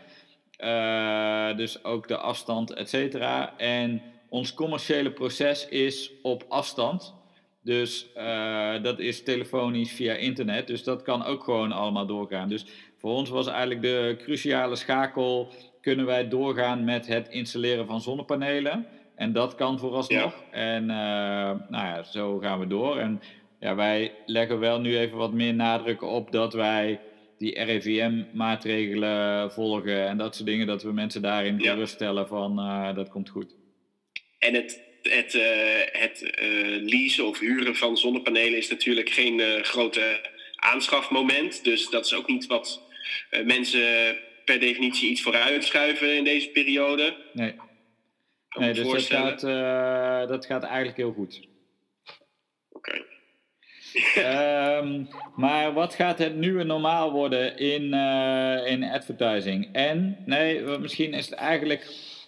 [1.57, 3.53] dus ook de afstand, et cetera.
[3.57, 7.21] En ons commerciële proces is op afstand.
[7.63, 10.67] Dus uh, dat is telefonisch via internet.
[10.67, 12.49] Dus dat kan ook gewoon allemaal doorgaan.
[12.49, 12.65] Dus
[12.97, 18.87] voor ons was eigenlijk de cruciale schakel: kunnen wij doorgaan met het installeren van zonnepanelen?
[19.15, 20.43] En dat kan vooralsnog.
[20.51, 20.51] Ja.
[20.51, 22.97] En uh, nou ja, zo gaan we door.
[22.97, 23.21] En
[23.59, 26.99] ja, wij leggen wel nu even wat meer nadruk op dat wij
[27.37, 30.67] die RIVM-maatregelen volgen en dat soort dingen.
[30.67, 33.55] Dat we mensen daarin geruststellen van uh, dat komt goed.
[34.39, 35.43] En het het, uh,
[35.91, 41.63] het uh, leasen of huren van zonnepanelen is natuurlijk geen uh, grote aanschafmoment.
[41.63, 42.81] Dus dat is ook niet wat
[43.43, 47.15] mensen per definitie iets vooruit schuiven in deze periode.
[47.33, 47.55] Nee,
[48.57, 49.41] nee dus dat gaat,
[50.29, 51.47] dat gaat eigenlijk heel goed.
[52.69, 52.89] Oké.
[52.89, 53.05] Okay.
[54.77, 57.93] um, maar wat gaat het nieuwe normaal worden in,
[58.65, 59.69] in advertising?
[59.73, 61.85] En, nee, misschien is het eigenlijk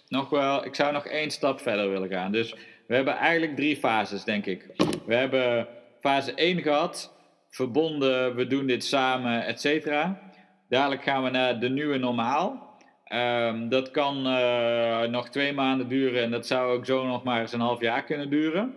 [0.08, 2.32] nog wel, ik zou nog één stap verder willen gaan.
[2.32, 2.54] Dus
[2.86, 4.66] we hebben eigenlijk drie fases, denk ik.
[5.06, 5.68] We hebben
[6.00, 7.12] fase 1 gehad,
[7.50, 10.20] verbonden, we doen dit samen, et cetera.
[10.68, 12.64] Dadelijk gaan we naar de nieuwe normaal.
[13.12, 17.40] Um, dat kan uh, nog twee maanden duren en dat zou ook zo nog maar
[17.40, 18.74] eens een half jaar kunnen duren.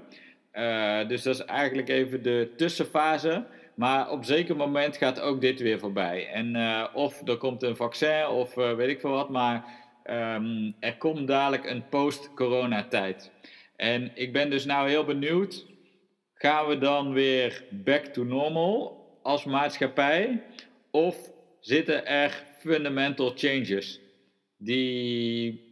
[0.54, 3.46] Uh, dus dat is eigenlijk even de tussenfase.
[3.76, 6.28] Maar op zeker moment gaat ook dit weer voorbij.
[6.28, 9.65] En uh, of er komt een vaccin of weet ik veel wat, maar
[10.10, 13.32] um, er komt dadelijk een post-corona-tijd.
[13.76, 15.65] En ik ben dus nou heel benieuwd,
[16.34, 20.43] gaan we dan weer back to normal als maatschappij?
[20.91, 24.00] Of zitten er fundamental changes
[24.58, 25.67] die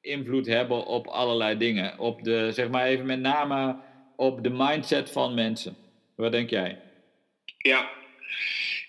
[0.00, 1.98] invloed hebben op allerlei dingen?
[1.98, 3.76] Op de, zeg maar even met name
[4.16, 5.76] op de mindset van mensen.
[6.16, 6.78] Wat denk jij?
[7.58, 7.90] Ja,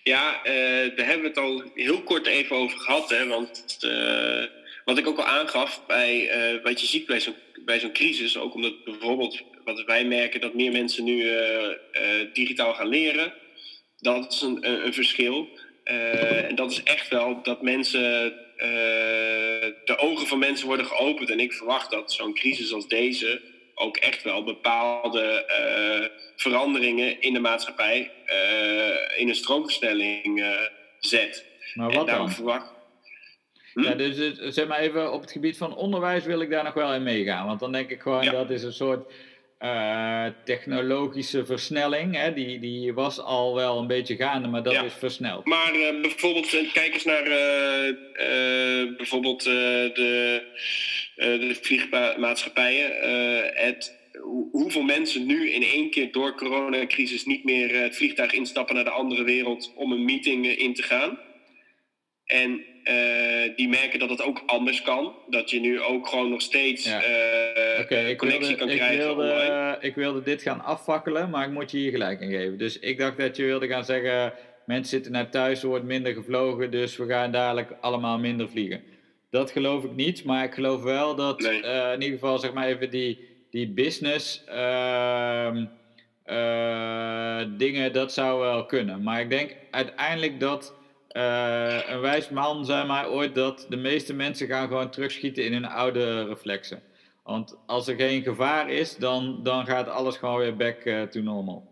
[0.03, 3.09] ja uh, daar hebben we het al heel kort even over gehad.
[3.09, 3.27] Hè?
[3.27, 4.43] Want uh,
[4.91, 6.13] wat ik ook al aangaf, bij,
[6.53, 10.41] uh, wat je ziet bij zo'n bij zo'n crisis, ook omdat bijvoorbeeld wat wij merken
[10.41, 13.33] dat meer mensen nu uh, uh, digitaal gaan leren,
[13.97, 15.47] dat is een, een, een verschil.
[15.83, 18.33] En dat is echt wel dat mensen,
[19.85, 21.29] de ogen van mensen worden geopend.
[21.29, 23.41] En ik verwacht dat zo'n crisis als deze
[23.75, 25.45] ook echt wel bepaalde
[26.35, 28.11] veranderingen in de maatschappij
[29.17, 30.45] in een stroomversnelling
[30.99, 31.45] zet.
[31.73, 32.31] Maar wat dan?
[32.31, 32.71] Verwacht,
[33.73, 33.81] Hm?
[33.81, 36.93] Ja, dus zeg maar even op het gebied van onderwijs wil ik daar nog wel
[36.93, 37.45] in meegaan.
[37.45, 39.11] Want dan denk ik gewoon dat is een soort
[39.63, 42.15] uh, technologische versnelling.
[42.15, 42.33] Hè?
[42.33, 45.45] Die, die was al wel een beetje gaande, maar dat is versneld.
[45.45, 49.91] Maar uh, bijvoorbeeld, eh, kijk eens naar uh, bijvoorbeeld de,
[51.15, 52.91] de vliegmaatschappijen.
[53.53, 53.99] het,
[54.51, 58.89] hoeveel mensen nu in één keer door coronacrisis niet meer het vliegtuig instappen naar de
[58.89, 61.19] andere wereld om een meeting in te gaan.
[62.31, 65.15] En uh, die merken dat het ook anders kan.
[65.29, 67.01] Dat je nu ook gewoon nog steeds ja.
[67.89, 69.77] uh, connectie kan ik krijgen wilde, online.
[69.79, 72.57] Ik wilde dit gaan afvakkelen, maar ik moet je hier gelijk in geven.
[72.57, 74.33] Dus ik dacht dat je wilde gaan zeggen...
[74.65, 76.71] mensen zitten naar thuis, er wordt minder gevlogen...
[76.71, 78.83] dus we gaan dadelijk allemaal minder vliegen.
[79.29, 81.63] Dat geloof ik niet, maar ik geloof wel dat nee.
[81.63, 84.43] uh, in ieder geval zeg maar even die, die business...
[84.49, 85.55] Uh,
[87.57, 89.03] dingen, dat zou wel kunnen.
[89.03, 90.73] Maar ik denk uiteindelijk dat
[91.13, 95.53] uh, een wijs man zei mij ooit dat de meeste mensen gaan gewoon terugschieten in
[95.53, 96.83] hun oude reflexen.
[97.23, 101.21] Want als er geen gevaar is, dan, dan gaat alles gewoon weer back uh, to
[101.21, 101.67] normal.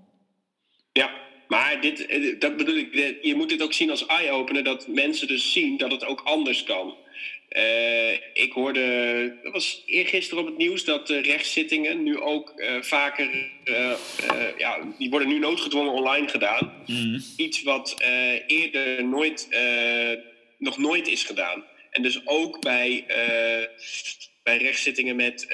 [0.91, 1.11] Ja,
[1.47, 5.27] maar dit, eh, dat bedoel ik, je moet dit ook zien als eye-opener, dat mensen
[5.27, 6.95] dus zien dat het ook anders kan.
[7.49, 12.81] Uh, ik hoorde, dat was eergisteren op het nieuws, dat de rechtszittingen nu ook uh,
[12.81, 13.93] vaker, uh,
[14.57, 16.73] ja, die worden nu noodgedwongen online gedaan.
[16.85, 17.23] Mm.
[17.37, 17.95] Iets wat
[18.47, 19.47] eerder nooit,
[20.57, 21.63] nog nooit is gedaan.
[21.91, 23.05] En dus ook bij,
[24.43, 25.47] bij rechtszittingen met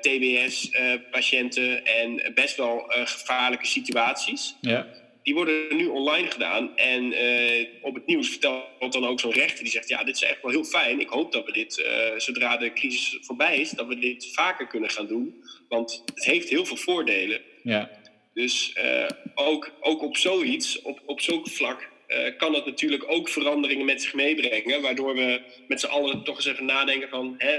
[0.00, 4.54] TBS-patiënten en best wel gevaarlijke situaties.
[4.60, 4.86] Ja
[5.28, 6.76] die worden nu online gedaan.
[6.76, 10.22] En uh, op het nieuws vertelt dan ook zo'n rechter die zegt: Ja, dit is
[10.22, 11.00] echt wel heel fijn.
[11.00, 14.66] Ik hoop dat we dit, uh, zodra de crisis voorbij is, dat we dit vaker
[14.66, 15.44] kunnen gaan doen.
[15.68, 17.40] Want het heeft heel veel voordelen.
[17.62, 17.90] Ja.
[18.34, 21.88] Dus uh, ook, ook op zoiets, op, op zo'n vlak,
[22.36, 24.82] kan het natuurlijk ook veranderingen met zich meebrengen.
[24.82, 27.58] Waardoor we met z'n allen toch eens even nadenken van hè,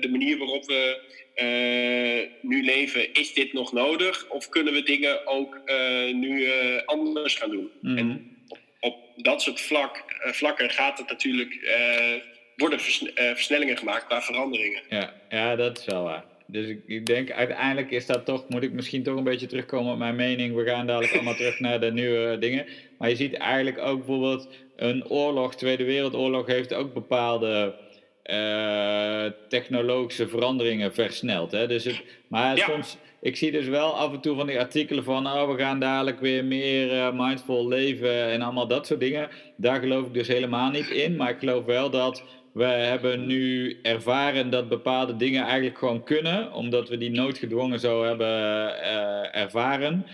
[0.00, 1.00] de manier waarop we
[2.40, 4.28] nu leven, is dit nog nodig?
[4.28, 5.60] Of kunnen we dingen ook
[6.12, 6.48] nu
[6.86, 7.70] anders gaan doen?
[7.80, 7.98] Mhm.
[7.98, 11.54] En op, op dat soort vlak, vlakken gaat het natuurlijk
[12.56, 14.82] worden versnellingen gemaakt qua veranderingen.
[14.88, 16.24] Ja, ja, dat is wel waar.
[16.46, 19.92] Dus ik, ik, denk uiteindelijk is dat toch, moet ik misschien toch een beetje terugkomen
[19.92, 20.54] op mijn mening.
[20.54, 22.66] We gaan dadelijk allemaal terug naar de nieuwe dingen.
[22.98, 27.74] Maar je ziet eigenlijk ook bijvoorbeeld een oorlog, Tweede Wereldoorlog, heeft ook bepaalde
[28.30, 31.52] uh, technologische veranderingen versneld.
[31.52, 31.66] Hè?
[31.66, 35.26] Dus het, maar soms, ik zie dus wel af en toe van die artikelen van,
[35.26, 39.28] oh, we gaan dadelijk weer meer uh, mindful leven en allemaal dat soort dingen.
[39.56, 41.16] Daar geloof ik dus helemaal niet in.
[41.16, 46.52] Maar ik geloof wel dat we hebben nu ervaren dat bepaalde dingen eigenlijk gewoon kunnen,
[46.52, 50.06] omdat we die noodgedwongen zo hebben uh, ervaren.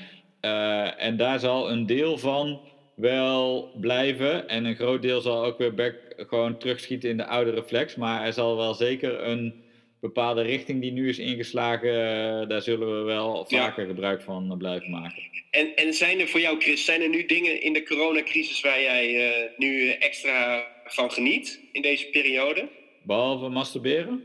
[0.96, 2.60] En daar zal een deel van
[2.94, 4.48] wel blijven.
[4.48, 5.94] En een groot deel zal ook weer back,
[6.28, 7.94] gewoon terugschieten in de oude reflex.
[7.94, 9.62] Maar er zal wel zeker een
[10.00, 13.88] bepaalde richting die nu is ingeslagen, uh, daar zullen we wel vaker ja.
[13.88, 15.22] gebruik van blijven maken.
[15.50, 18.80] En, en zijn er voor jou, Chris, zijn er nu dingen in de coronacrisis waar
[18.80, 22.68] jij uh, nu extra van geniet in deze periode?
[23.02, 24.24] Behalve masturberen?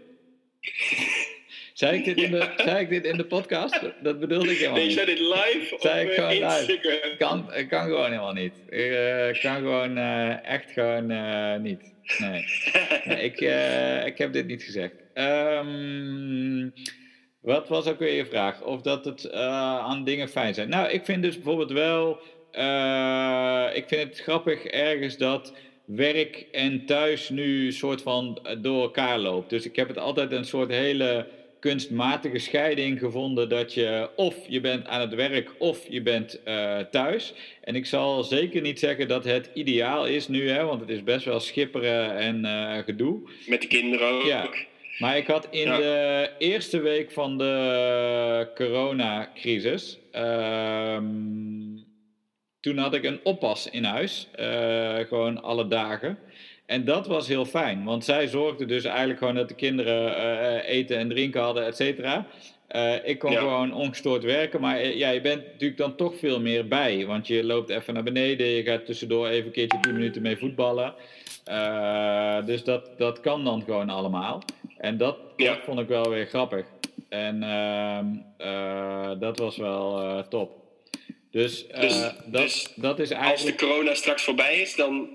[1.77, 3.79] Zei ik, dit in de, zei ik dit in de podcast?
[4.01, 4.95] Dat bedoelde ik helemaal niet.
[4.95, 6.49] Nee, zei dit live zei op Instagram?
[6.49, 7.15] Live.
[7.17, 8.53] Kan, kan gewoon helemaal niet.
[8.69, 11.93] Ik uh, kan gewoon uh, echt gewoon uh, niet.
[12.17, 12.45] Nee,
[13.03, 13.39] nee ik,
[14.05, 14.93] ik heb dit niet gezegd.
[15.13, 16.73] Um,
[17.41, 18.61] wat was ook weer je vraag?
[18.61, 20.69] Of dat het aan dingen fijn zijn.
[20.69, 22.11] Nou, ik vind dus bijvoorbeeld wel...
[23.73, 25.53] ik vind het grappig ergens dat
[25.85, 29.49] werk en thuis nu een soort van door elkaar loopt.
[29.49, 31.27] Dus ik heb het altijd een soort hele
[31.59, 36.79] kunstmatige scheiding gevonden dat je of je bent aan het werk of je bent uh,
[36.79, 37.33] thuis.
[37.61, 41.03] En ik zal zeker niet zeggen dat het ideaal is nu, hè, want het is
[41.03, 43.29] best wel schipperen en uh, gedoe.
[43.47, 44.23] Met de kinderen ook.
[44.23, 44.49] Ja.
[44.97, 45.77] Maar ik had in ja.
[45.77, 49.99] de eerste week van de coronacrisis.
[50.13, 50.97] Uh,
[52.59, 56.17] toen had ik een oppas in huis, uh, gewoon alle dagen.
[56.67, 60.69] En dat was heel fijn, want zij zorgde dus eigenlijk gewoon dat de kinderen uh,
[60.69, 62.27] eten en drinken hadden, et cetera.
[62.75, 63.39] Uh, ik kon ja.
[63.39, 67.05] gewoon ongestoord werken, maar ja, je bent natuurlijk dan toch veel meer bij.
[67.05, 70.37] Want je loopt even naar beneden, je gaat tussendoor even een keertje 10 minuten mee
[70.37, 70.93] voetballen.
[71.49, 74.43] Uh, dus dat, dat kan dan gewoon allemaal.
[74.77, 75.53] En dat, ja.
[75.53, 76.65] dat vond ik wel weer grappig.
[77.09, 80.51] En uh, dat was wel top.
[81.31, 83.41] Dus, dus, dat, dus dat is eigenlijk...
[83.41, 85.09] Als de corona straks voorbij is, dan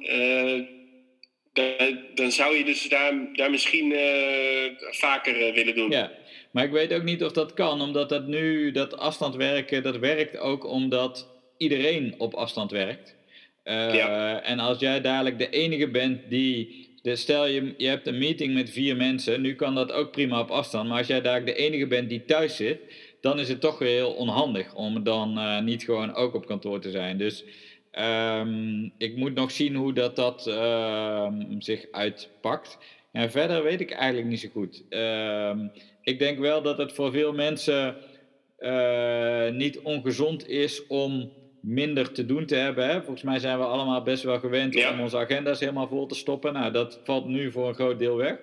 [1.53, 5.91] dan, dan zou je dus daar, daar misschien uh, vaker uh, willen doen.
[5.91, 6.13] Ja,
[6.51, 9.99] maar ik weet ook niet of dat kan, omdat dat nu, dat afstand werken, dat
[9.99, 13.17] werkt ook omdat iedereen op afstand werkt.
[13.65, 14.43] Uh, ja.
[14.43, 16.91] En als jij dadelijk de enige bent die.
[17.03, 20.41] Dus stel je, je hebt een meeting met vier mensen, nu kan dat ook prima
[20.41, 20.89] op afstand.
[20.89, 22.79] Maar als jij dadelijk de enige bent die thuis zit,
[23.21, 26.91] dan is het toch weer heel onhandig om dan niet gewoon ook op kantoor te
[26.91, 27.19] zijn.
[27.19, 27.45] Dus
[28.01, 32.79] Um, ik moet nog zien hoe dat, dat um, zich uitpakt.
[33.11, 34.85] En verder weet ik eigenlijk niet zo goed.
[34.91, 37.97] Um, ik denk wel dat het voor veel mensen
[38.59, 42.87] uh, niet ongezond is om minder te doen te hebben.
[42.87, 43.03] Hè?
[43.03, 44.93] Volgens mij zijn we allemaal best wel gewend ja.
[44.93, 46.53] om onze agenda's helemaal vol te stoppen.
[46.53, 48.39] Nou, dat valt nu voor een groot deel weg.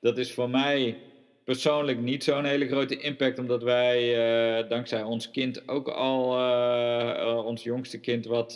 [0.00, 0.96] Dat is voor mij
[1.44, 4.00] persoonlijk niet zo'n hele grote impact, omdat wij
[4.62, 8.52] uh, dankzij ons kind ook al, uh, uh, ons jongste kind, wat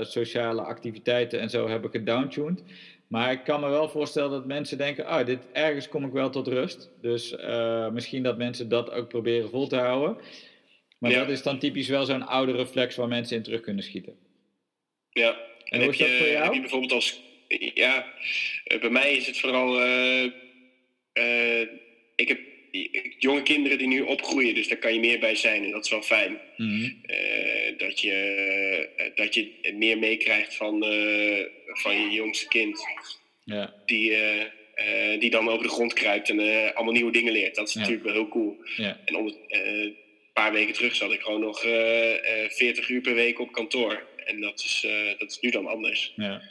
[0.00, 2.62] sociale activiteiten en zo hebben gedowntuned.
[3.08, 6.30] Maar ik kan me wel voorstellen dat mensen denken, ah, dit, ergens kom ik wel
[6.30, 6.90] tot rust.
[7.00, 7.36] Dus
[7.92, 10.16] misschien dat mensen dat ook proberen vol te houden.
[10.98, 11.18] Maar ja.
[11.18, 14.16] dat is dan typisch wel zo'n oude reflex waar mensen in terug kunnen schieten.
[15.10, 15.28] Ja.
[15.28, 16.44] En, en hoe is dat je, voor jou?
[16.44, 17.20] Heb je bijvoorbeeld als...
[17.74, 18.06] Ja,
[18.80, 19.80] bij mij is het vooral
[22.22, 22.40] ik heb
[23.18, 25.90] jonge kinderen die nu opgroeien, dus daar kan je meer bij zijn en dat is
[25.90, 26.40] wel fijn.
[26.56, 27.02] Mm-hmm.
[27.06, 32.80] Uh, dat, je, uh, dat je meer meekrijgt van, uh, van je jongste kind.
[33.44, 33.74] Ja.
[33.86, 34.12] Die,
[35.18, 36.38] die dan over de grond kruipt en
[36.74, 37.54] allemaal nieuwe dingen leert.
[37.54, 37.80] Dat is Ja.
[37.80, 38.56] natuurlijk wel heel cool.
[38.76, 39.00] Ja.
[39.04, 39.96] En om, een
[40.32, 44.06] paar weken terug zat ik gewoon nog 40 uur per week op kantoor.
[44.24, 44.86] En dat is,
[45.18, 46.12] dat is nu dan anders.
[46.16, 46.42] Ja.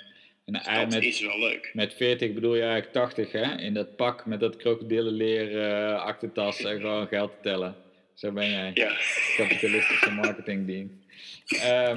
[0.51, 1.69] En dat met, is wel leuk.
[1.73, 3.57] met 40 bedoel je eigenlijk 80, hè?
[3.57, 7.75] In dat pak met dat krokodillenleer uh, achtertas en gewoon geld te tellen.
[8.13, 8.71] Zo ben jij.
[8.73, 8.91] Ja.
[9.37, 10.99] Kapitalistische marketingdien.
[11.53, 11.95] Um,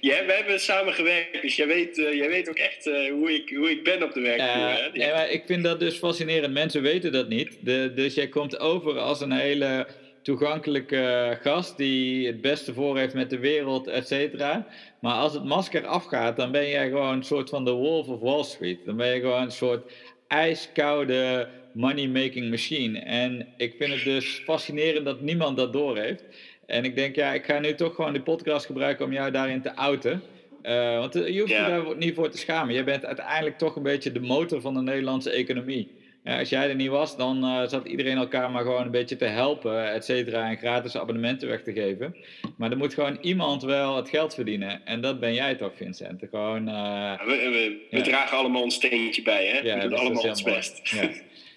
[0.00, 3.34] ja, we hebben samen gewerkt, dus jij weet, uh, jij weet ook echt uh, hoe,
[3.34, 4.90] ik, hoe ik ben op de werkvloer.
[4.92, 6.52] Ja, maar ik vind dat dus fascinerend.
[6.52, 7.58] Mensen weten dat niet.
[7.60, 9.86] De, dus jij komt over als een hele
[10.26, 14.66] toegankelijke gast die het beste voor heeft met de wereld, et cetera.
[15.00, 18.20] Maar als het masker afgaat, dan ben jij gewoon een soort van de Wolf of
[18.20, 18.84] Wall Street.
[18.84, 19.92] Dan ben je gewoon een soort
[20.28, 22.98] ijskoude money-making machine.
[22.98, 26.24] En ik vind het dus fascinerend dat niemand dat doorheeft.
[26.66, 29.62] En ik denk, ja, ik ga nu toch gewoon die podcast gebruiken om jou daarin
[29.62, 30.22] te outen.
[30.62, 32.74] Uh, want je hoeft je daar niet voor te schamen.
[32.74, 35.88] Je bent uiteindelijk toch een beetje de motor van de Nederlandse economie.
[36.26, 39.16] Ja, als jij er niet was, dan uh, zat iedereen elkaar maar gewoon een beetje
[39.16, 42.16] te helpen, et cetera, en gratis abonnementen weg te geven.
[42.56, 44.86] Maar er moet gewoon iemand wel het geld verdienen.
[44.86, 46.22] En dat ben jij toch, Vincent?
[46.30, 49.78] Gewoon, uh, we, we, dragen allemaal ons steentje bij, hè?
[49.80, 50.90] we doen allemaal ons best.
[50.90, 51.10] Ja.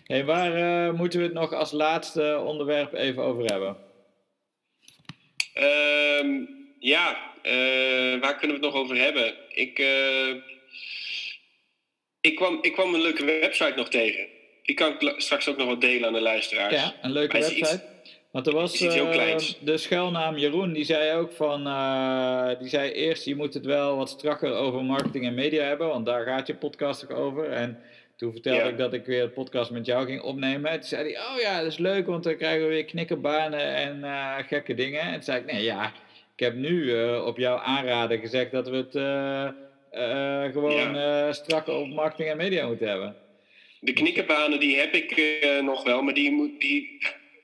[0.03, 3.78] Hey, waar moeten we het nog als laatste onderwerp even over hebben?
[5.53, 6.45] Ehm,
[6.80, 7.17] ja,
[8.20, 9.34] waar kunnen we het nog over hebben?
[9.49, 9.80] Ik,
[12.22, 14.38] ik, kwam, ik kwam een leuke website nog tegen.
[14.70, 16.74] Die kan ik straks ook nog wat delen aan de luisteraars.
[16.74, 17.82] Ja, een leuke website.
[18.32, 21.57] Want er was uh, de schuilnaam Jeroen, die zei ook van,
[22.59, 26.05] die zei eerst je moet het wel wat strakker over marketing en media hebben, want
[26.05, 27.51] daar gaat je podcast ook over.
[27.51, 27.80] En
[28.15, 30.72] toen vertelde ik dat ik weer een podcast met jou ging opnemen.
[30.72, 34.03] Toen zei hij, oh ja, dat is leuk, want dan krijgen we weer knikkerbanen en
[34.47, 35.01] gekke dingen.
[35.01, 35.93] En toen zei ik, nee ja,
[36.36, 39.47] ik heb nu uh, op jouw aanraden gezegd dat we het uh,
[40.01, 41.34] uh, gewoon ja.
[41.34, 43.15] strak op marketing en media moeten hebben.
[43.80, 46.97] De knikkerbanen die heb ik nog wel, maar die, moet, die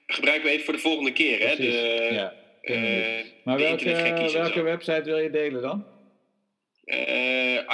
[0.05, 1.47] gebruiken we even voor de volgende keer.
[1.47, 1.55] Hè?
[1.55, 2.33] De, ja,
[3.43, 5.85] maar welke, welke website wil je delen dan?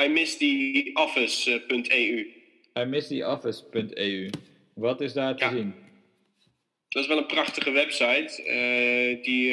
[0.06, 2.28] imisstheoffice.eu
[2.74, 4.30] imisstheoffice.eu
[4.74, 5.74] Wat is daar te zien?
[6.90, 8.42] Dat is wel een prachtige website.
[9.22, 9.50] die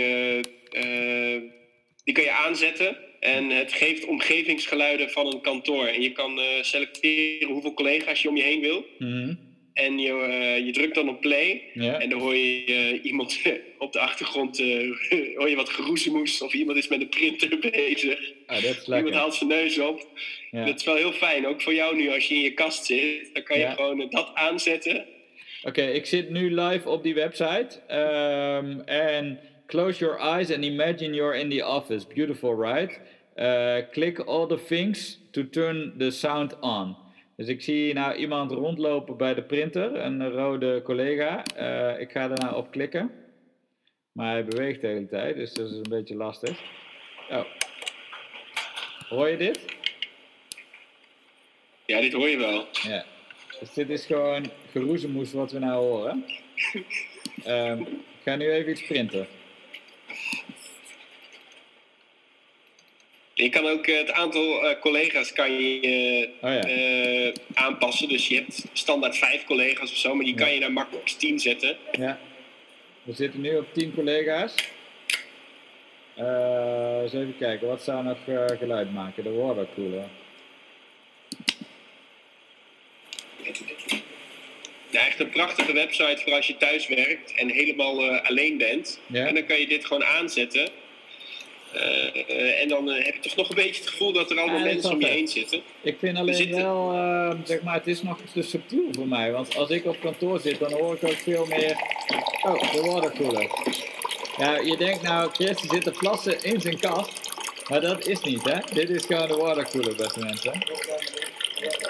[2.05, 5.87] die kan je aanzetten en het geeft omgevingsgeluiden van een kantoor.
[5.87, 8.87] En je kan uh, selecteren hoeveel collega's je om je heen wil.
[8.99, 9.35] Mhm.
[9.73, 13.41] En je, uh, je drukt dan op play en dan hoor je uh, iemand
[13.79, 14.59] op de achtergrond
[15.39, 18.33] hoor je wat geroezemoes of iemand is met een printer bezig.
[18.47, 20.07] Ah, dat is iemand haalt zijn neus op.
[20.51, 23.31] Dat is wel heel fijn, ook voor jou nu als je in je kast zit.
[23.33, 25.07] Dan kan je gewoon dat aanzetten.
[25.63, 27.81] Oké, ik zit nu live op die website.
[27.91, 32.05] Um, en close your eyes and imagine you're in the office.
[32.05, 33.01] Beautiful, right?
[33.39, 36.97] Uh, click all the things to turn the sound on.
[37.37, 41.43] Dus ik zie nou iemand rondlopen bij de printer, een rode collega.
[41.59, 43.11] Uh, ik ga er nou op klikken.
[44.13, 46.61] Maar hij beweegt de hele tijd, dus dat is een beetje lastig.
[47.31, 47.45] Oh.
[49.09, 49.61] Hoor je dit?
[51.87, 52.67] Ja, dit hoor je wel.
[52.83, 53.05] Ja.
[53.61, 56.25] Dus dit is gewoon geroezemoes wat we nou horen.
[57.47, 57.81] um,
[58.19, 59.27] ik ga nu even iets printen.
[63.39, 66.69] Je kan ook eh, het aantal uh, collega's kan je, oh, ja.
[66.69, 68.09] uh, aanpassen.
[68.09, 71.39] Dus je hebt standaard vijf collega's of zo, maar die kan je naar max 10
[71.39, 71.77] zetten.
[71.93, 72.19] Ja.
[73.03, 74.55] We zitten nu op 10 collega's.
[77.03, 78.19] eens even kijken, wat zou nog
[78.59, 79.23] geluid maken?
[79.23, 80.05] De watercooler.
[84.99, 89.01] Ja, echt een prachtige website voor als je thuis werkt en helemaal alleen bent.
[89.07, 89.27] Ja.
[89.27, 90.69] En dan kan je dit gewoon aanzetten.
[91.75, 94.91] Uh, en dan heb je toch nog een beetje het gevoel dat er allemaal mensen
[94.91, 95.61] om je heen zitten.
[95.83, 96.63] Ik vind alleen zitten...
[96.63, 99.33] wel, zeg maar, het is nog te subtiel voor mij.
[99.33, 101.77] Want als ik op kantoor zit, dan hoor ik ook veel meer...
[102.43, 103.51] Oh, de watercooler.
[104.37, 107.31] Ja, je denkt nou, Chris zit te plassen in zijn kast.
[107.69, 108.59] Maar dat is niet, hè?
[108.73, 110.53] Dit is gewoon de watercooler, beste mensen.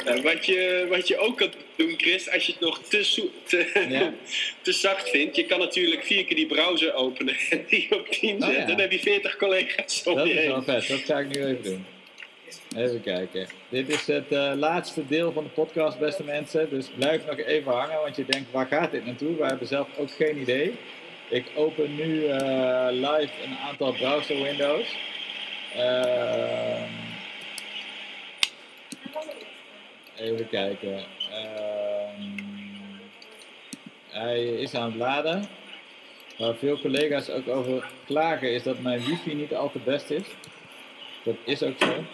[0.05, 3.87] Nou, wat, je, wat je ook kan doen, Chris, als je het nog te, te,
[3.89, 4.12] ja.
[4.62, 8.41] te zacht vindt, je kan natuurlijk vier keer die browser openen en die op 10
[8.41, 8.66] zetten.
[8.66, 11.87] Dan heb je 40 collega's Dat is wel vet, dat ga ik nu even doen.
[12.77, 13.47] Even kijken.
[13.69, 16.71] Dit is het uh, laatste deel van de podcast, beste mensen.
[16.71, 19.37] Dus blijf nog even hangen, want je denkt, waar gaat dit naartoe?
[19.37, 20.75] Wij hebben zelf ook geen idee.
[21.29, 24.97] Ik open nu uh, live een aantal browser windows.
[25.77, 26.83] Uh,
[30.21, 31.05] Even kijken.
[31.31, 32.23] Ehm,
[34.09, 35.45] hij is aan het laden.
[36.39, 40.23] Waar veel collega's ook over klagen is dat mijn wifi niet al te best is.
[41.23, 42.05] Dat is ook zo.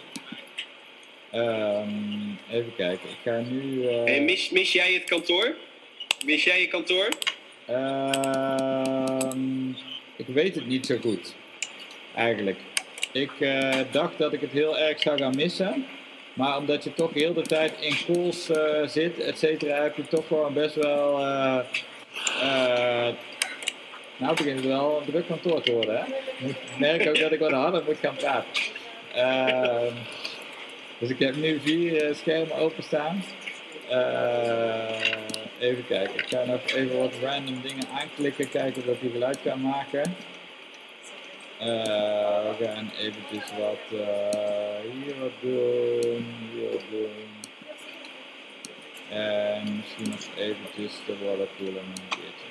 [1.39, 3.09] Um, even kijken.
[3.09, 3.61] Ik ga nu.
[3.61, 4.21] Uh...
[4.21, 5.55] mis, mis jij het kantoor?
[6.25, 7.09] Mis jij je kantoor?
[7.69, 9.77] Um,
[10.15, 11.35] ik weet het niet zo goed.
[12.15, 12.59] Eigenlijk.
[13.11, 15.85] Ik uh, dacht dat ik het heel erg zou gaan missen.
[16.35, 20.07] Maar omdat je toch heel de tijd in calls uh, zit, et cetera, heb je
[20.07, 21.19] toch gewoon best wel.
[21.19, 21.59] Uh,
[22.43, 23.07] uh,
[24.17, 25.95] nou begint het wel een druk kantoor te worden.
[25.95, 26.03] Hè?
[26.47, 28.63] Ik merk ook dat ik wat harder moet gaan praten.
[29.13, 29.93] Ehm,
[30.97, 33.23] dus ik heb nu vier schermen openstaan.
[35.59, 39.61] even kijken, ik ga nog even wat random dingen aanklikken, kijken of hij geluid kan
[39.61, 40.15] maken.
[41.61, 44.07] Uh, we gaan eventjes wat uh,
[44.93, 47.43] hier wat doen, hier wat doen.
[49.09, 52.45] En misschien nog eventjes de watercooler nog een keertje.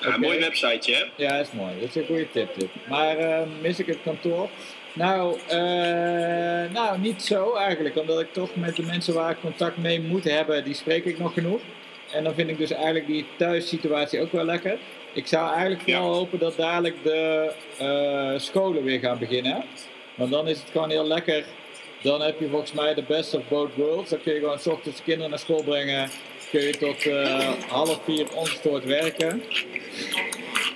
[0.00, 0.18] Ja, Oké.
[0.18, 1.24] Mooi websiteje, hè?
[1.24, 1.72] Ja, is mooi.
[1.80, 2.68] Dat is een goede tip dit.
[2.88, 4.48] Maar eh, mis ik het kantoor?
[4.92, 7.96] Nou, eh, nou, niet zo eigenlijk.
[7.96, 11.18] Omdat ik toch met de mensen waar ik contact mee moet hebben, die spreek ik
[11.18, 11.60] nog genoeg.
[12.12, 14.78] En dan vind ik dus eigenlijk die thuissituatie ook wel lekker.
[15.12, 16.16] Ik zou eigenlijk vooral Ja.
[16.16, 19.64] hopen dat dadelijk de eh, scholen weer gaan beginnen.
[20.14, 21.44] Want dan is het gewoon heel lekker.
[22.02, 24.10] Dan heb je volgens mij de best of both worlds.
[24.10, 26.10] Dan kun je gewoon s ochtends de kinderen naar school brengen.
[26.50, 29.42] Kun je tot eh, half vier ongestoord werken.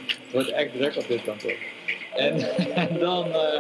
[0.07, 1.57] Het wordt echt druk op dit kantoor.
[2.15, 2.41] En,
[2.75, 3.59] en dan, eh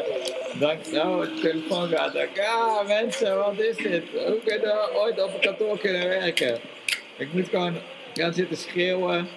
[0.60, 4.02] dan, nou, de telefoon gaat, dan, ja mensen, wat is dit?
[4.26, 6.58] Hoe kunnen we ooit op een kantoor kunnen werken?
[7.16, 7.76] Ik moet gewoon
[8.14, 9.28] gaan zitten schreeuwen,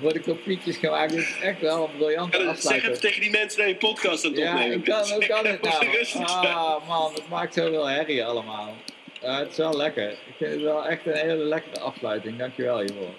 [0.00, 1.14] worden kopietjes gemaakt.
[1.14, 4.24] Is echt wel een briljante Ja, zeg even tegen die mensen dat je een podcast
[4.24, 5.10] aan het Ja, opnemen bent.
[5.10, 6.46] hoe kan het nou?
[6.46, 8.74] Ah man, het maakt zoveel herrie allemaal.
[9.20, 10.10] Ja, het is wel lekker.
[10.10, 12.38] Ik vind het wel echt een hele lekkere afsluiting.
[12.38, 13.14] Dankjewel hiervoor.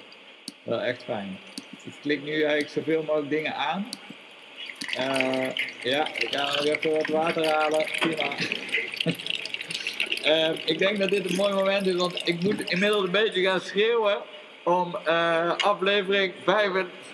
[0.64, 1.40] Wel echt fijn.
[1.86, 3.90] Ik klik nu eigenlijk zoveel mogelijk dingen aan.
[4.98, 5.48] Eh,
[5.84, 7.86] ja, ik ga nog even wat water halen.
[8.00, 8.28] Prima.
[10.24, 13.42] Eh, ik denk dat dit een mooi moment is, want ik moet inmiddels een beetje
[13.42, 14.18] gaan schreeuwen
[14.64, 16.34] om eh, aflevering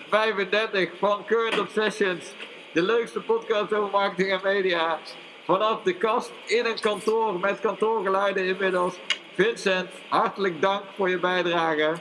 [0.10, 2.26] 35 van Current Obsessions,
[2.72, 5.00] de leukste podcast over marketing en media,
[5.46, 8.96] vanaf de kast in een kantoor met kantoorgeluiden inmiddels.
[9.34, 11.94] Vincent, hartelijk dank voor je bijdrage.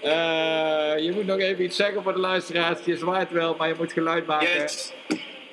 [0.00, 2.78] Eh, je moet nog even iets zeggen voor de luisteraars.
[2.84, 4.48] Je zwaait wel, maar je moet geluid maken.
[4.48, 4.92] Yes,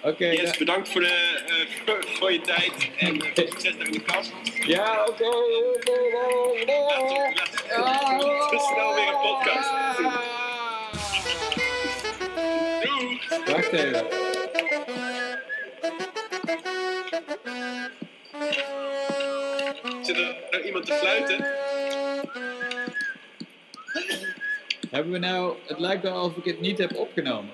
[0.01, 1.07] Oké, yes, da- bedankt voor, de,
[1.47, 1.55] eh,
[1.85, 4.31] voor, voor je tijd en succes in de kast.
[4.65, 5.25] ja, oké.
[5.25, 5.99] oké,
[13.69, 13.79] Zit
[20.17, 21.45] er nou iemand te fluiten?
[24.89, 27.51] Hebben we nou, het lijkt wel alsof ik het niet heb opgenomen.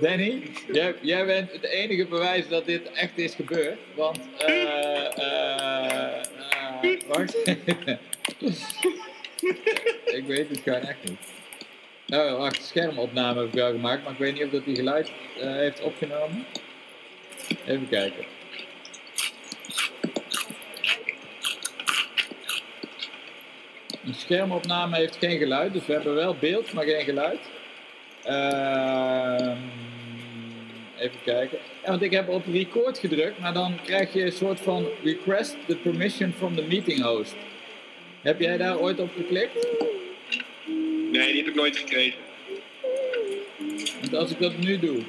[0.00, 0.42] Danny,
[0.72, 3.78] jij, jij bent het enige bewijs dat dit echt is gebeurd.
[3.94, 6.18] Want, eh, eh,
[6.82, 7.36] eh, wacht.
[10.04, 11.18] ik weet het gewoon echt niet.
[12.08, 15.10] Oh, wacht, schermopname heb ik wel gemaakt, maar ik weet niet of dat die geluid
[15.40, 16.46] eh, heeft opgenomen.
[17.66, 18.24] Even kijken.
[24.04, 27.40] Een schermopname heeft geen geluid, dus we hebben wel beeld, maar geen geluid.
[28.22, 29.56] Ehm,
[30.98, 31.58] even kijken.
[31.86, 35.76] Want ik heb op record gedrukt, maar dan krijg je een soort van request the
[35.76, 37.34] permission from the meeting host.
[38.26, 39.66] Heb jij daar ooit op geklikt?
[41.10, 42.18] Nee, die heb ik nooit gekregen.
[44.00, 45.02] Want als ik dat nu doe.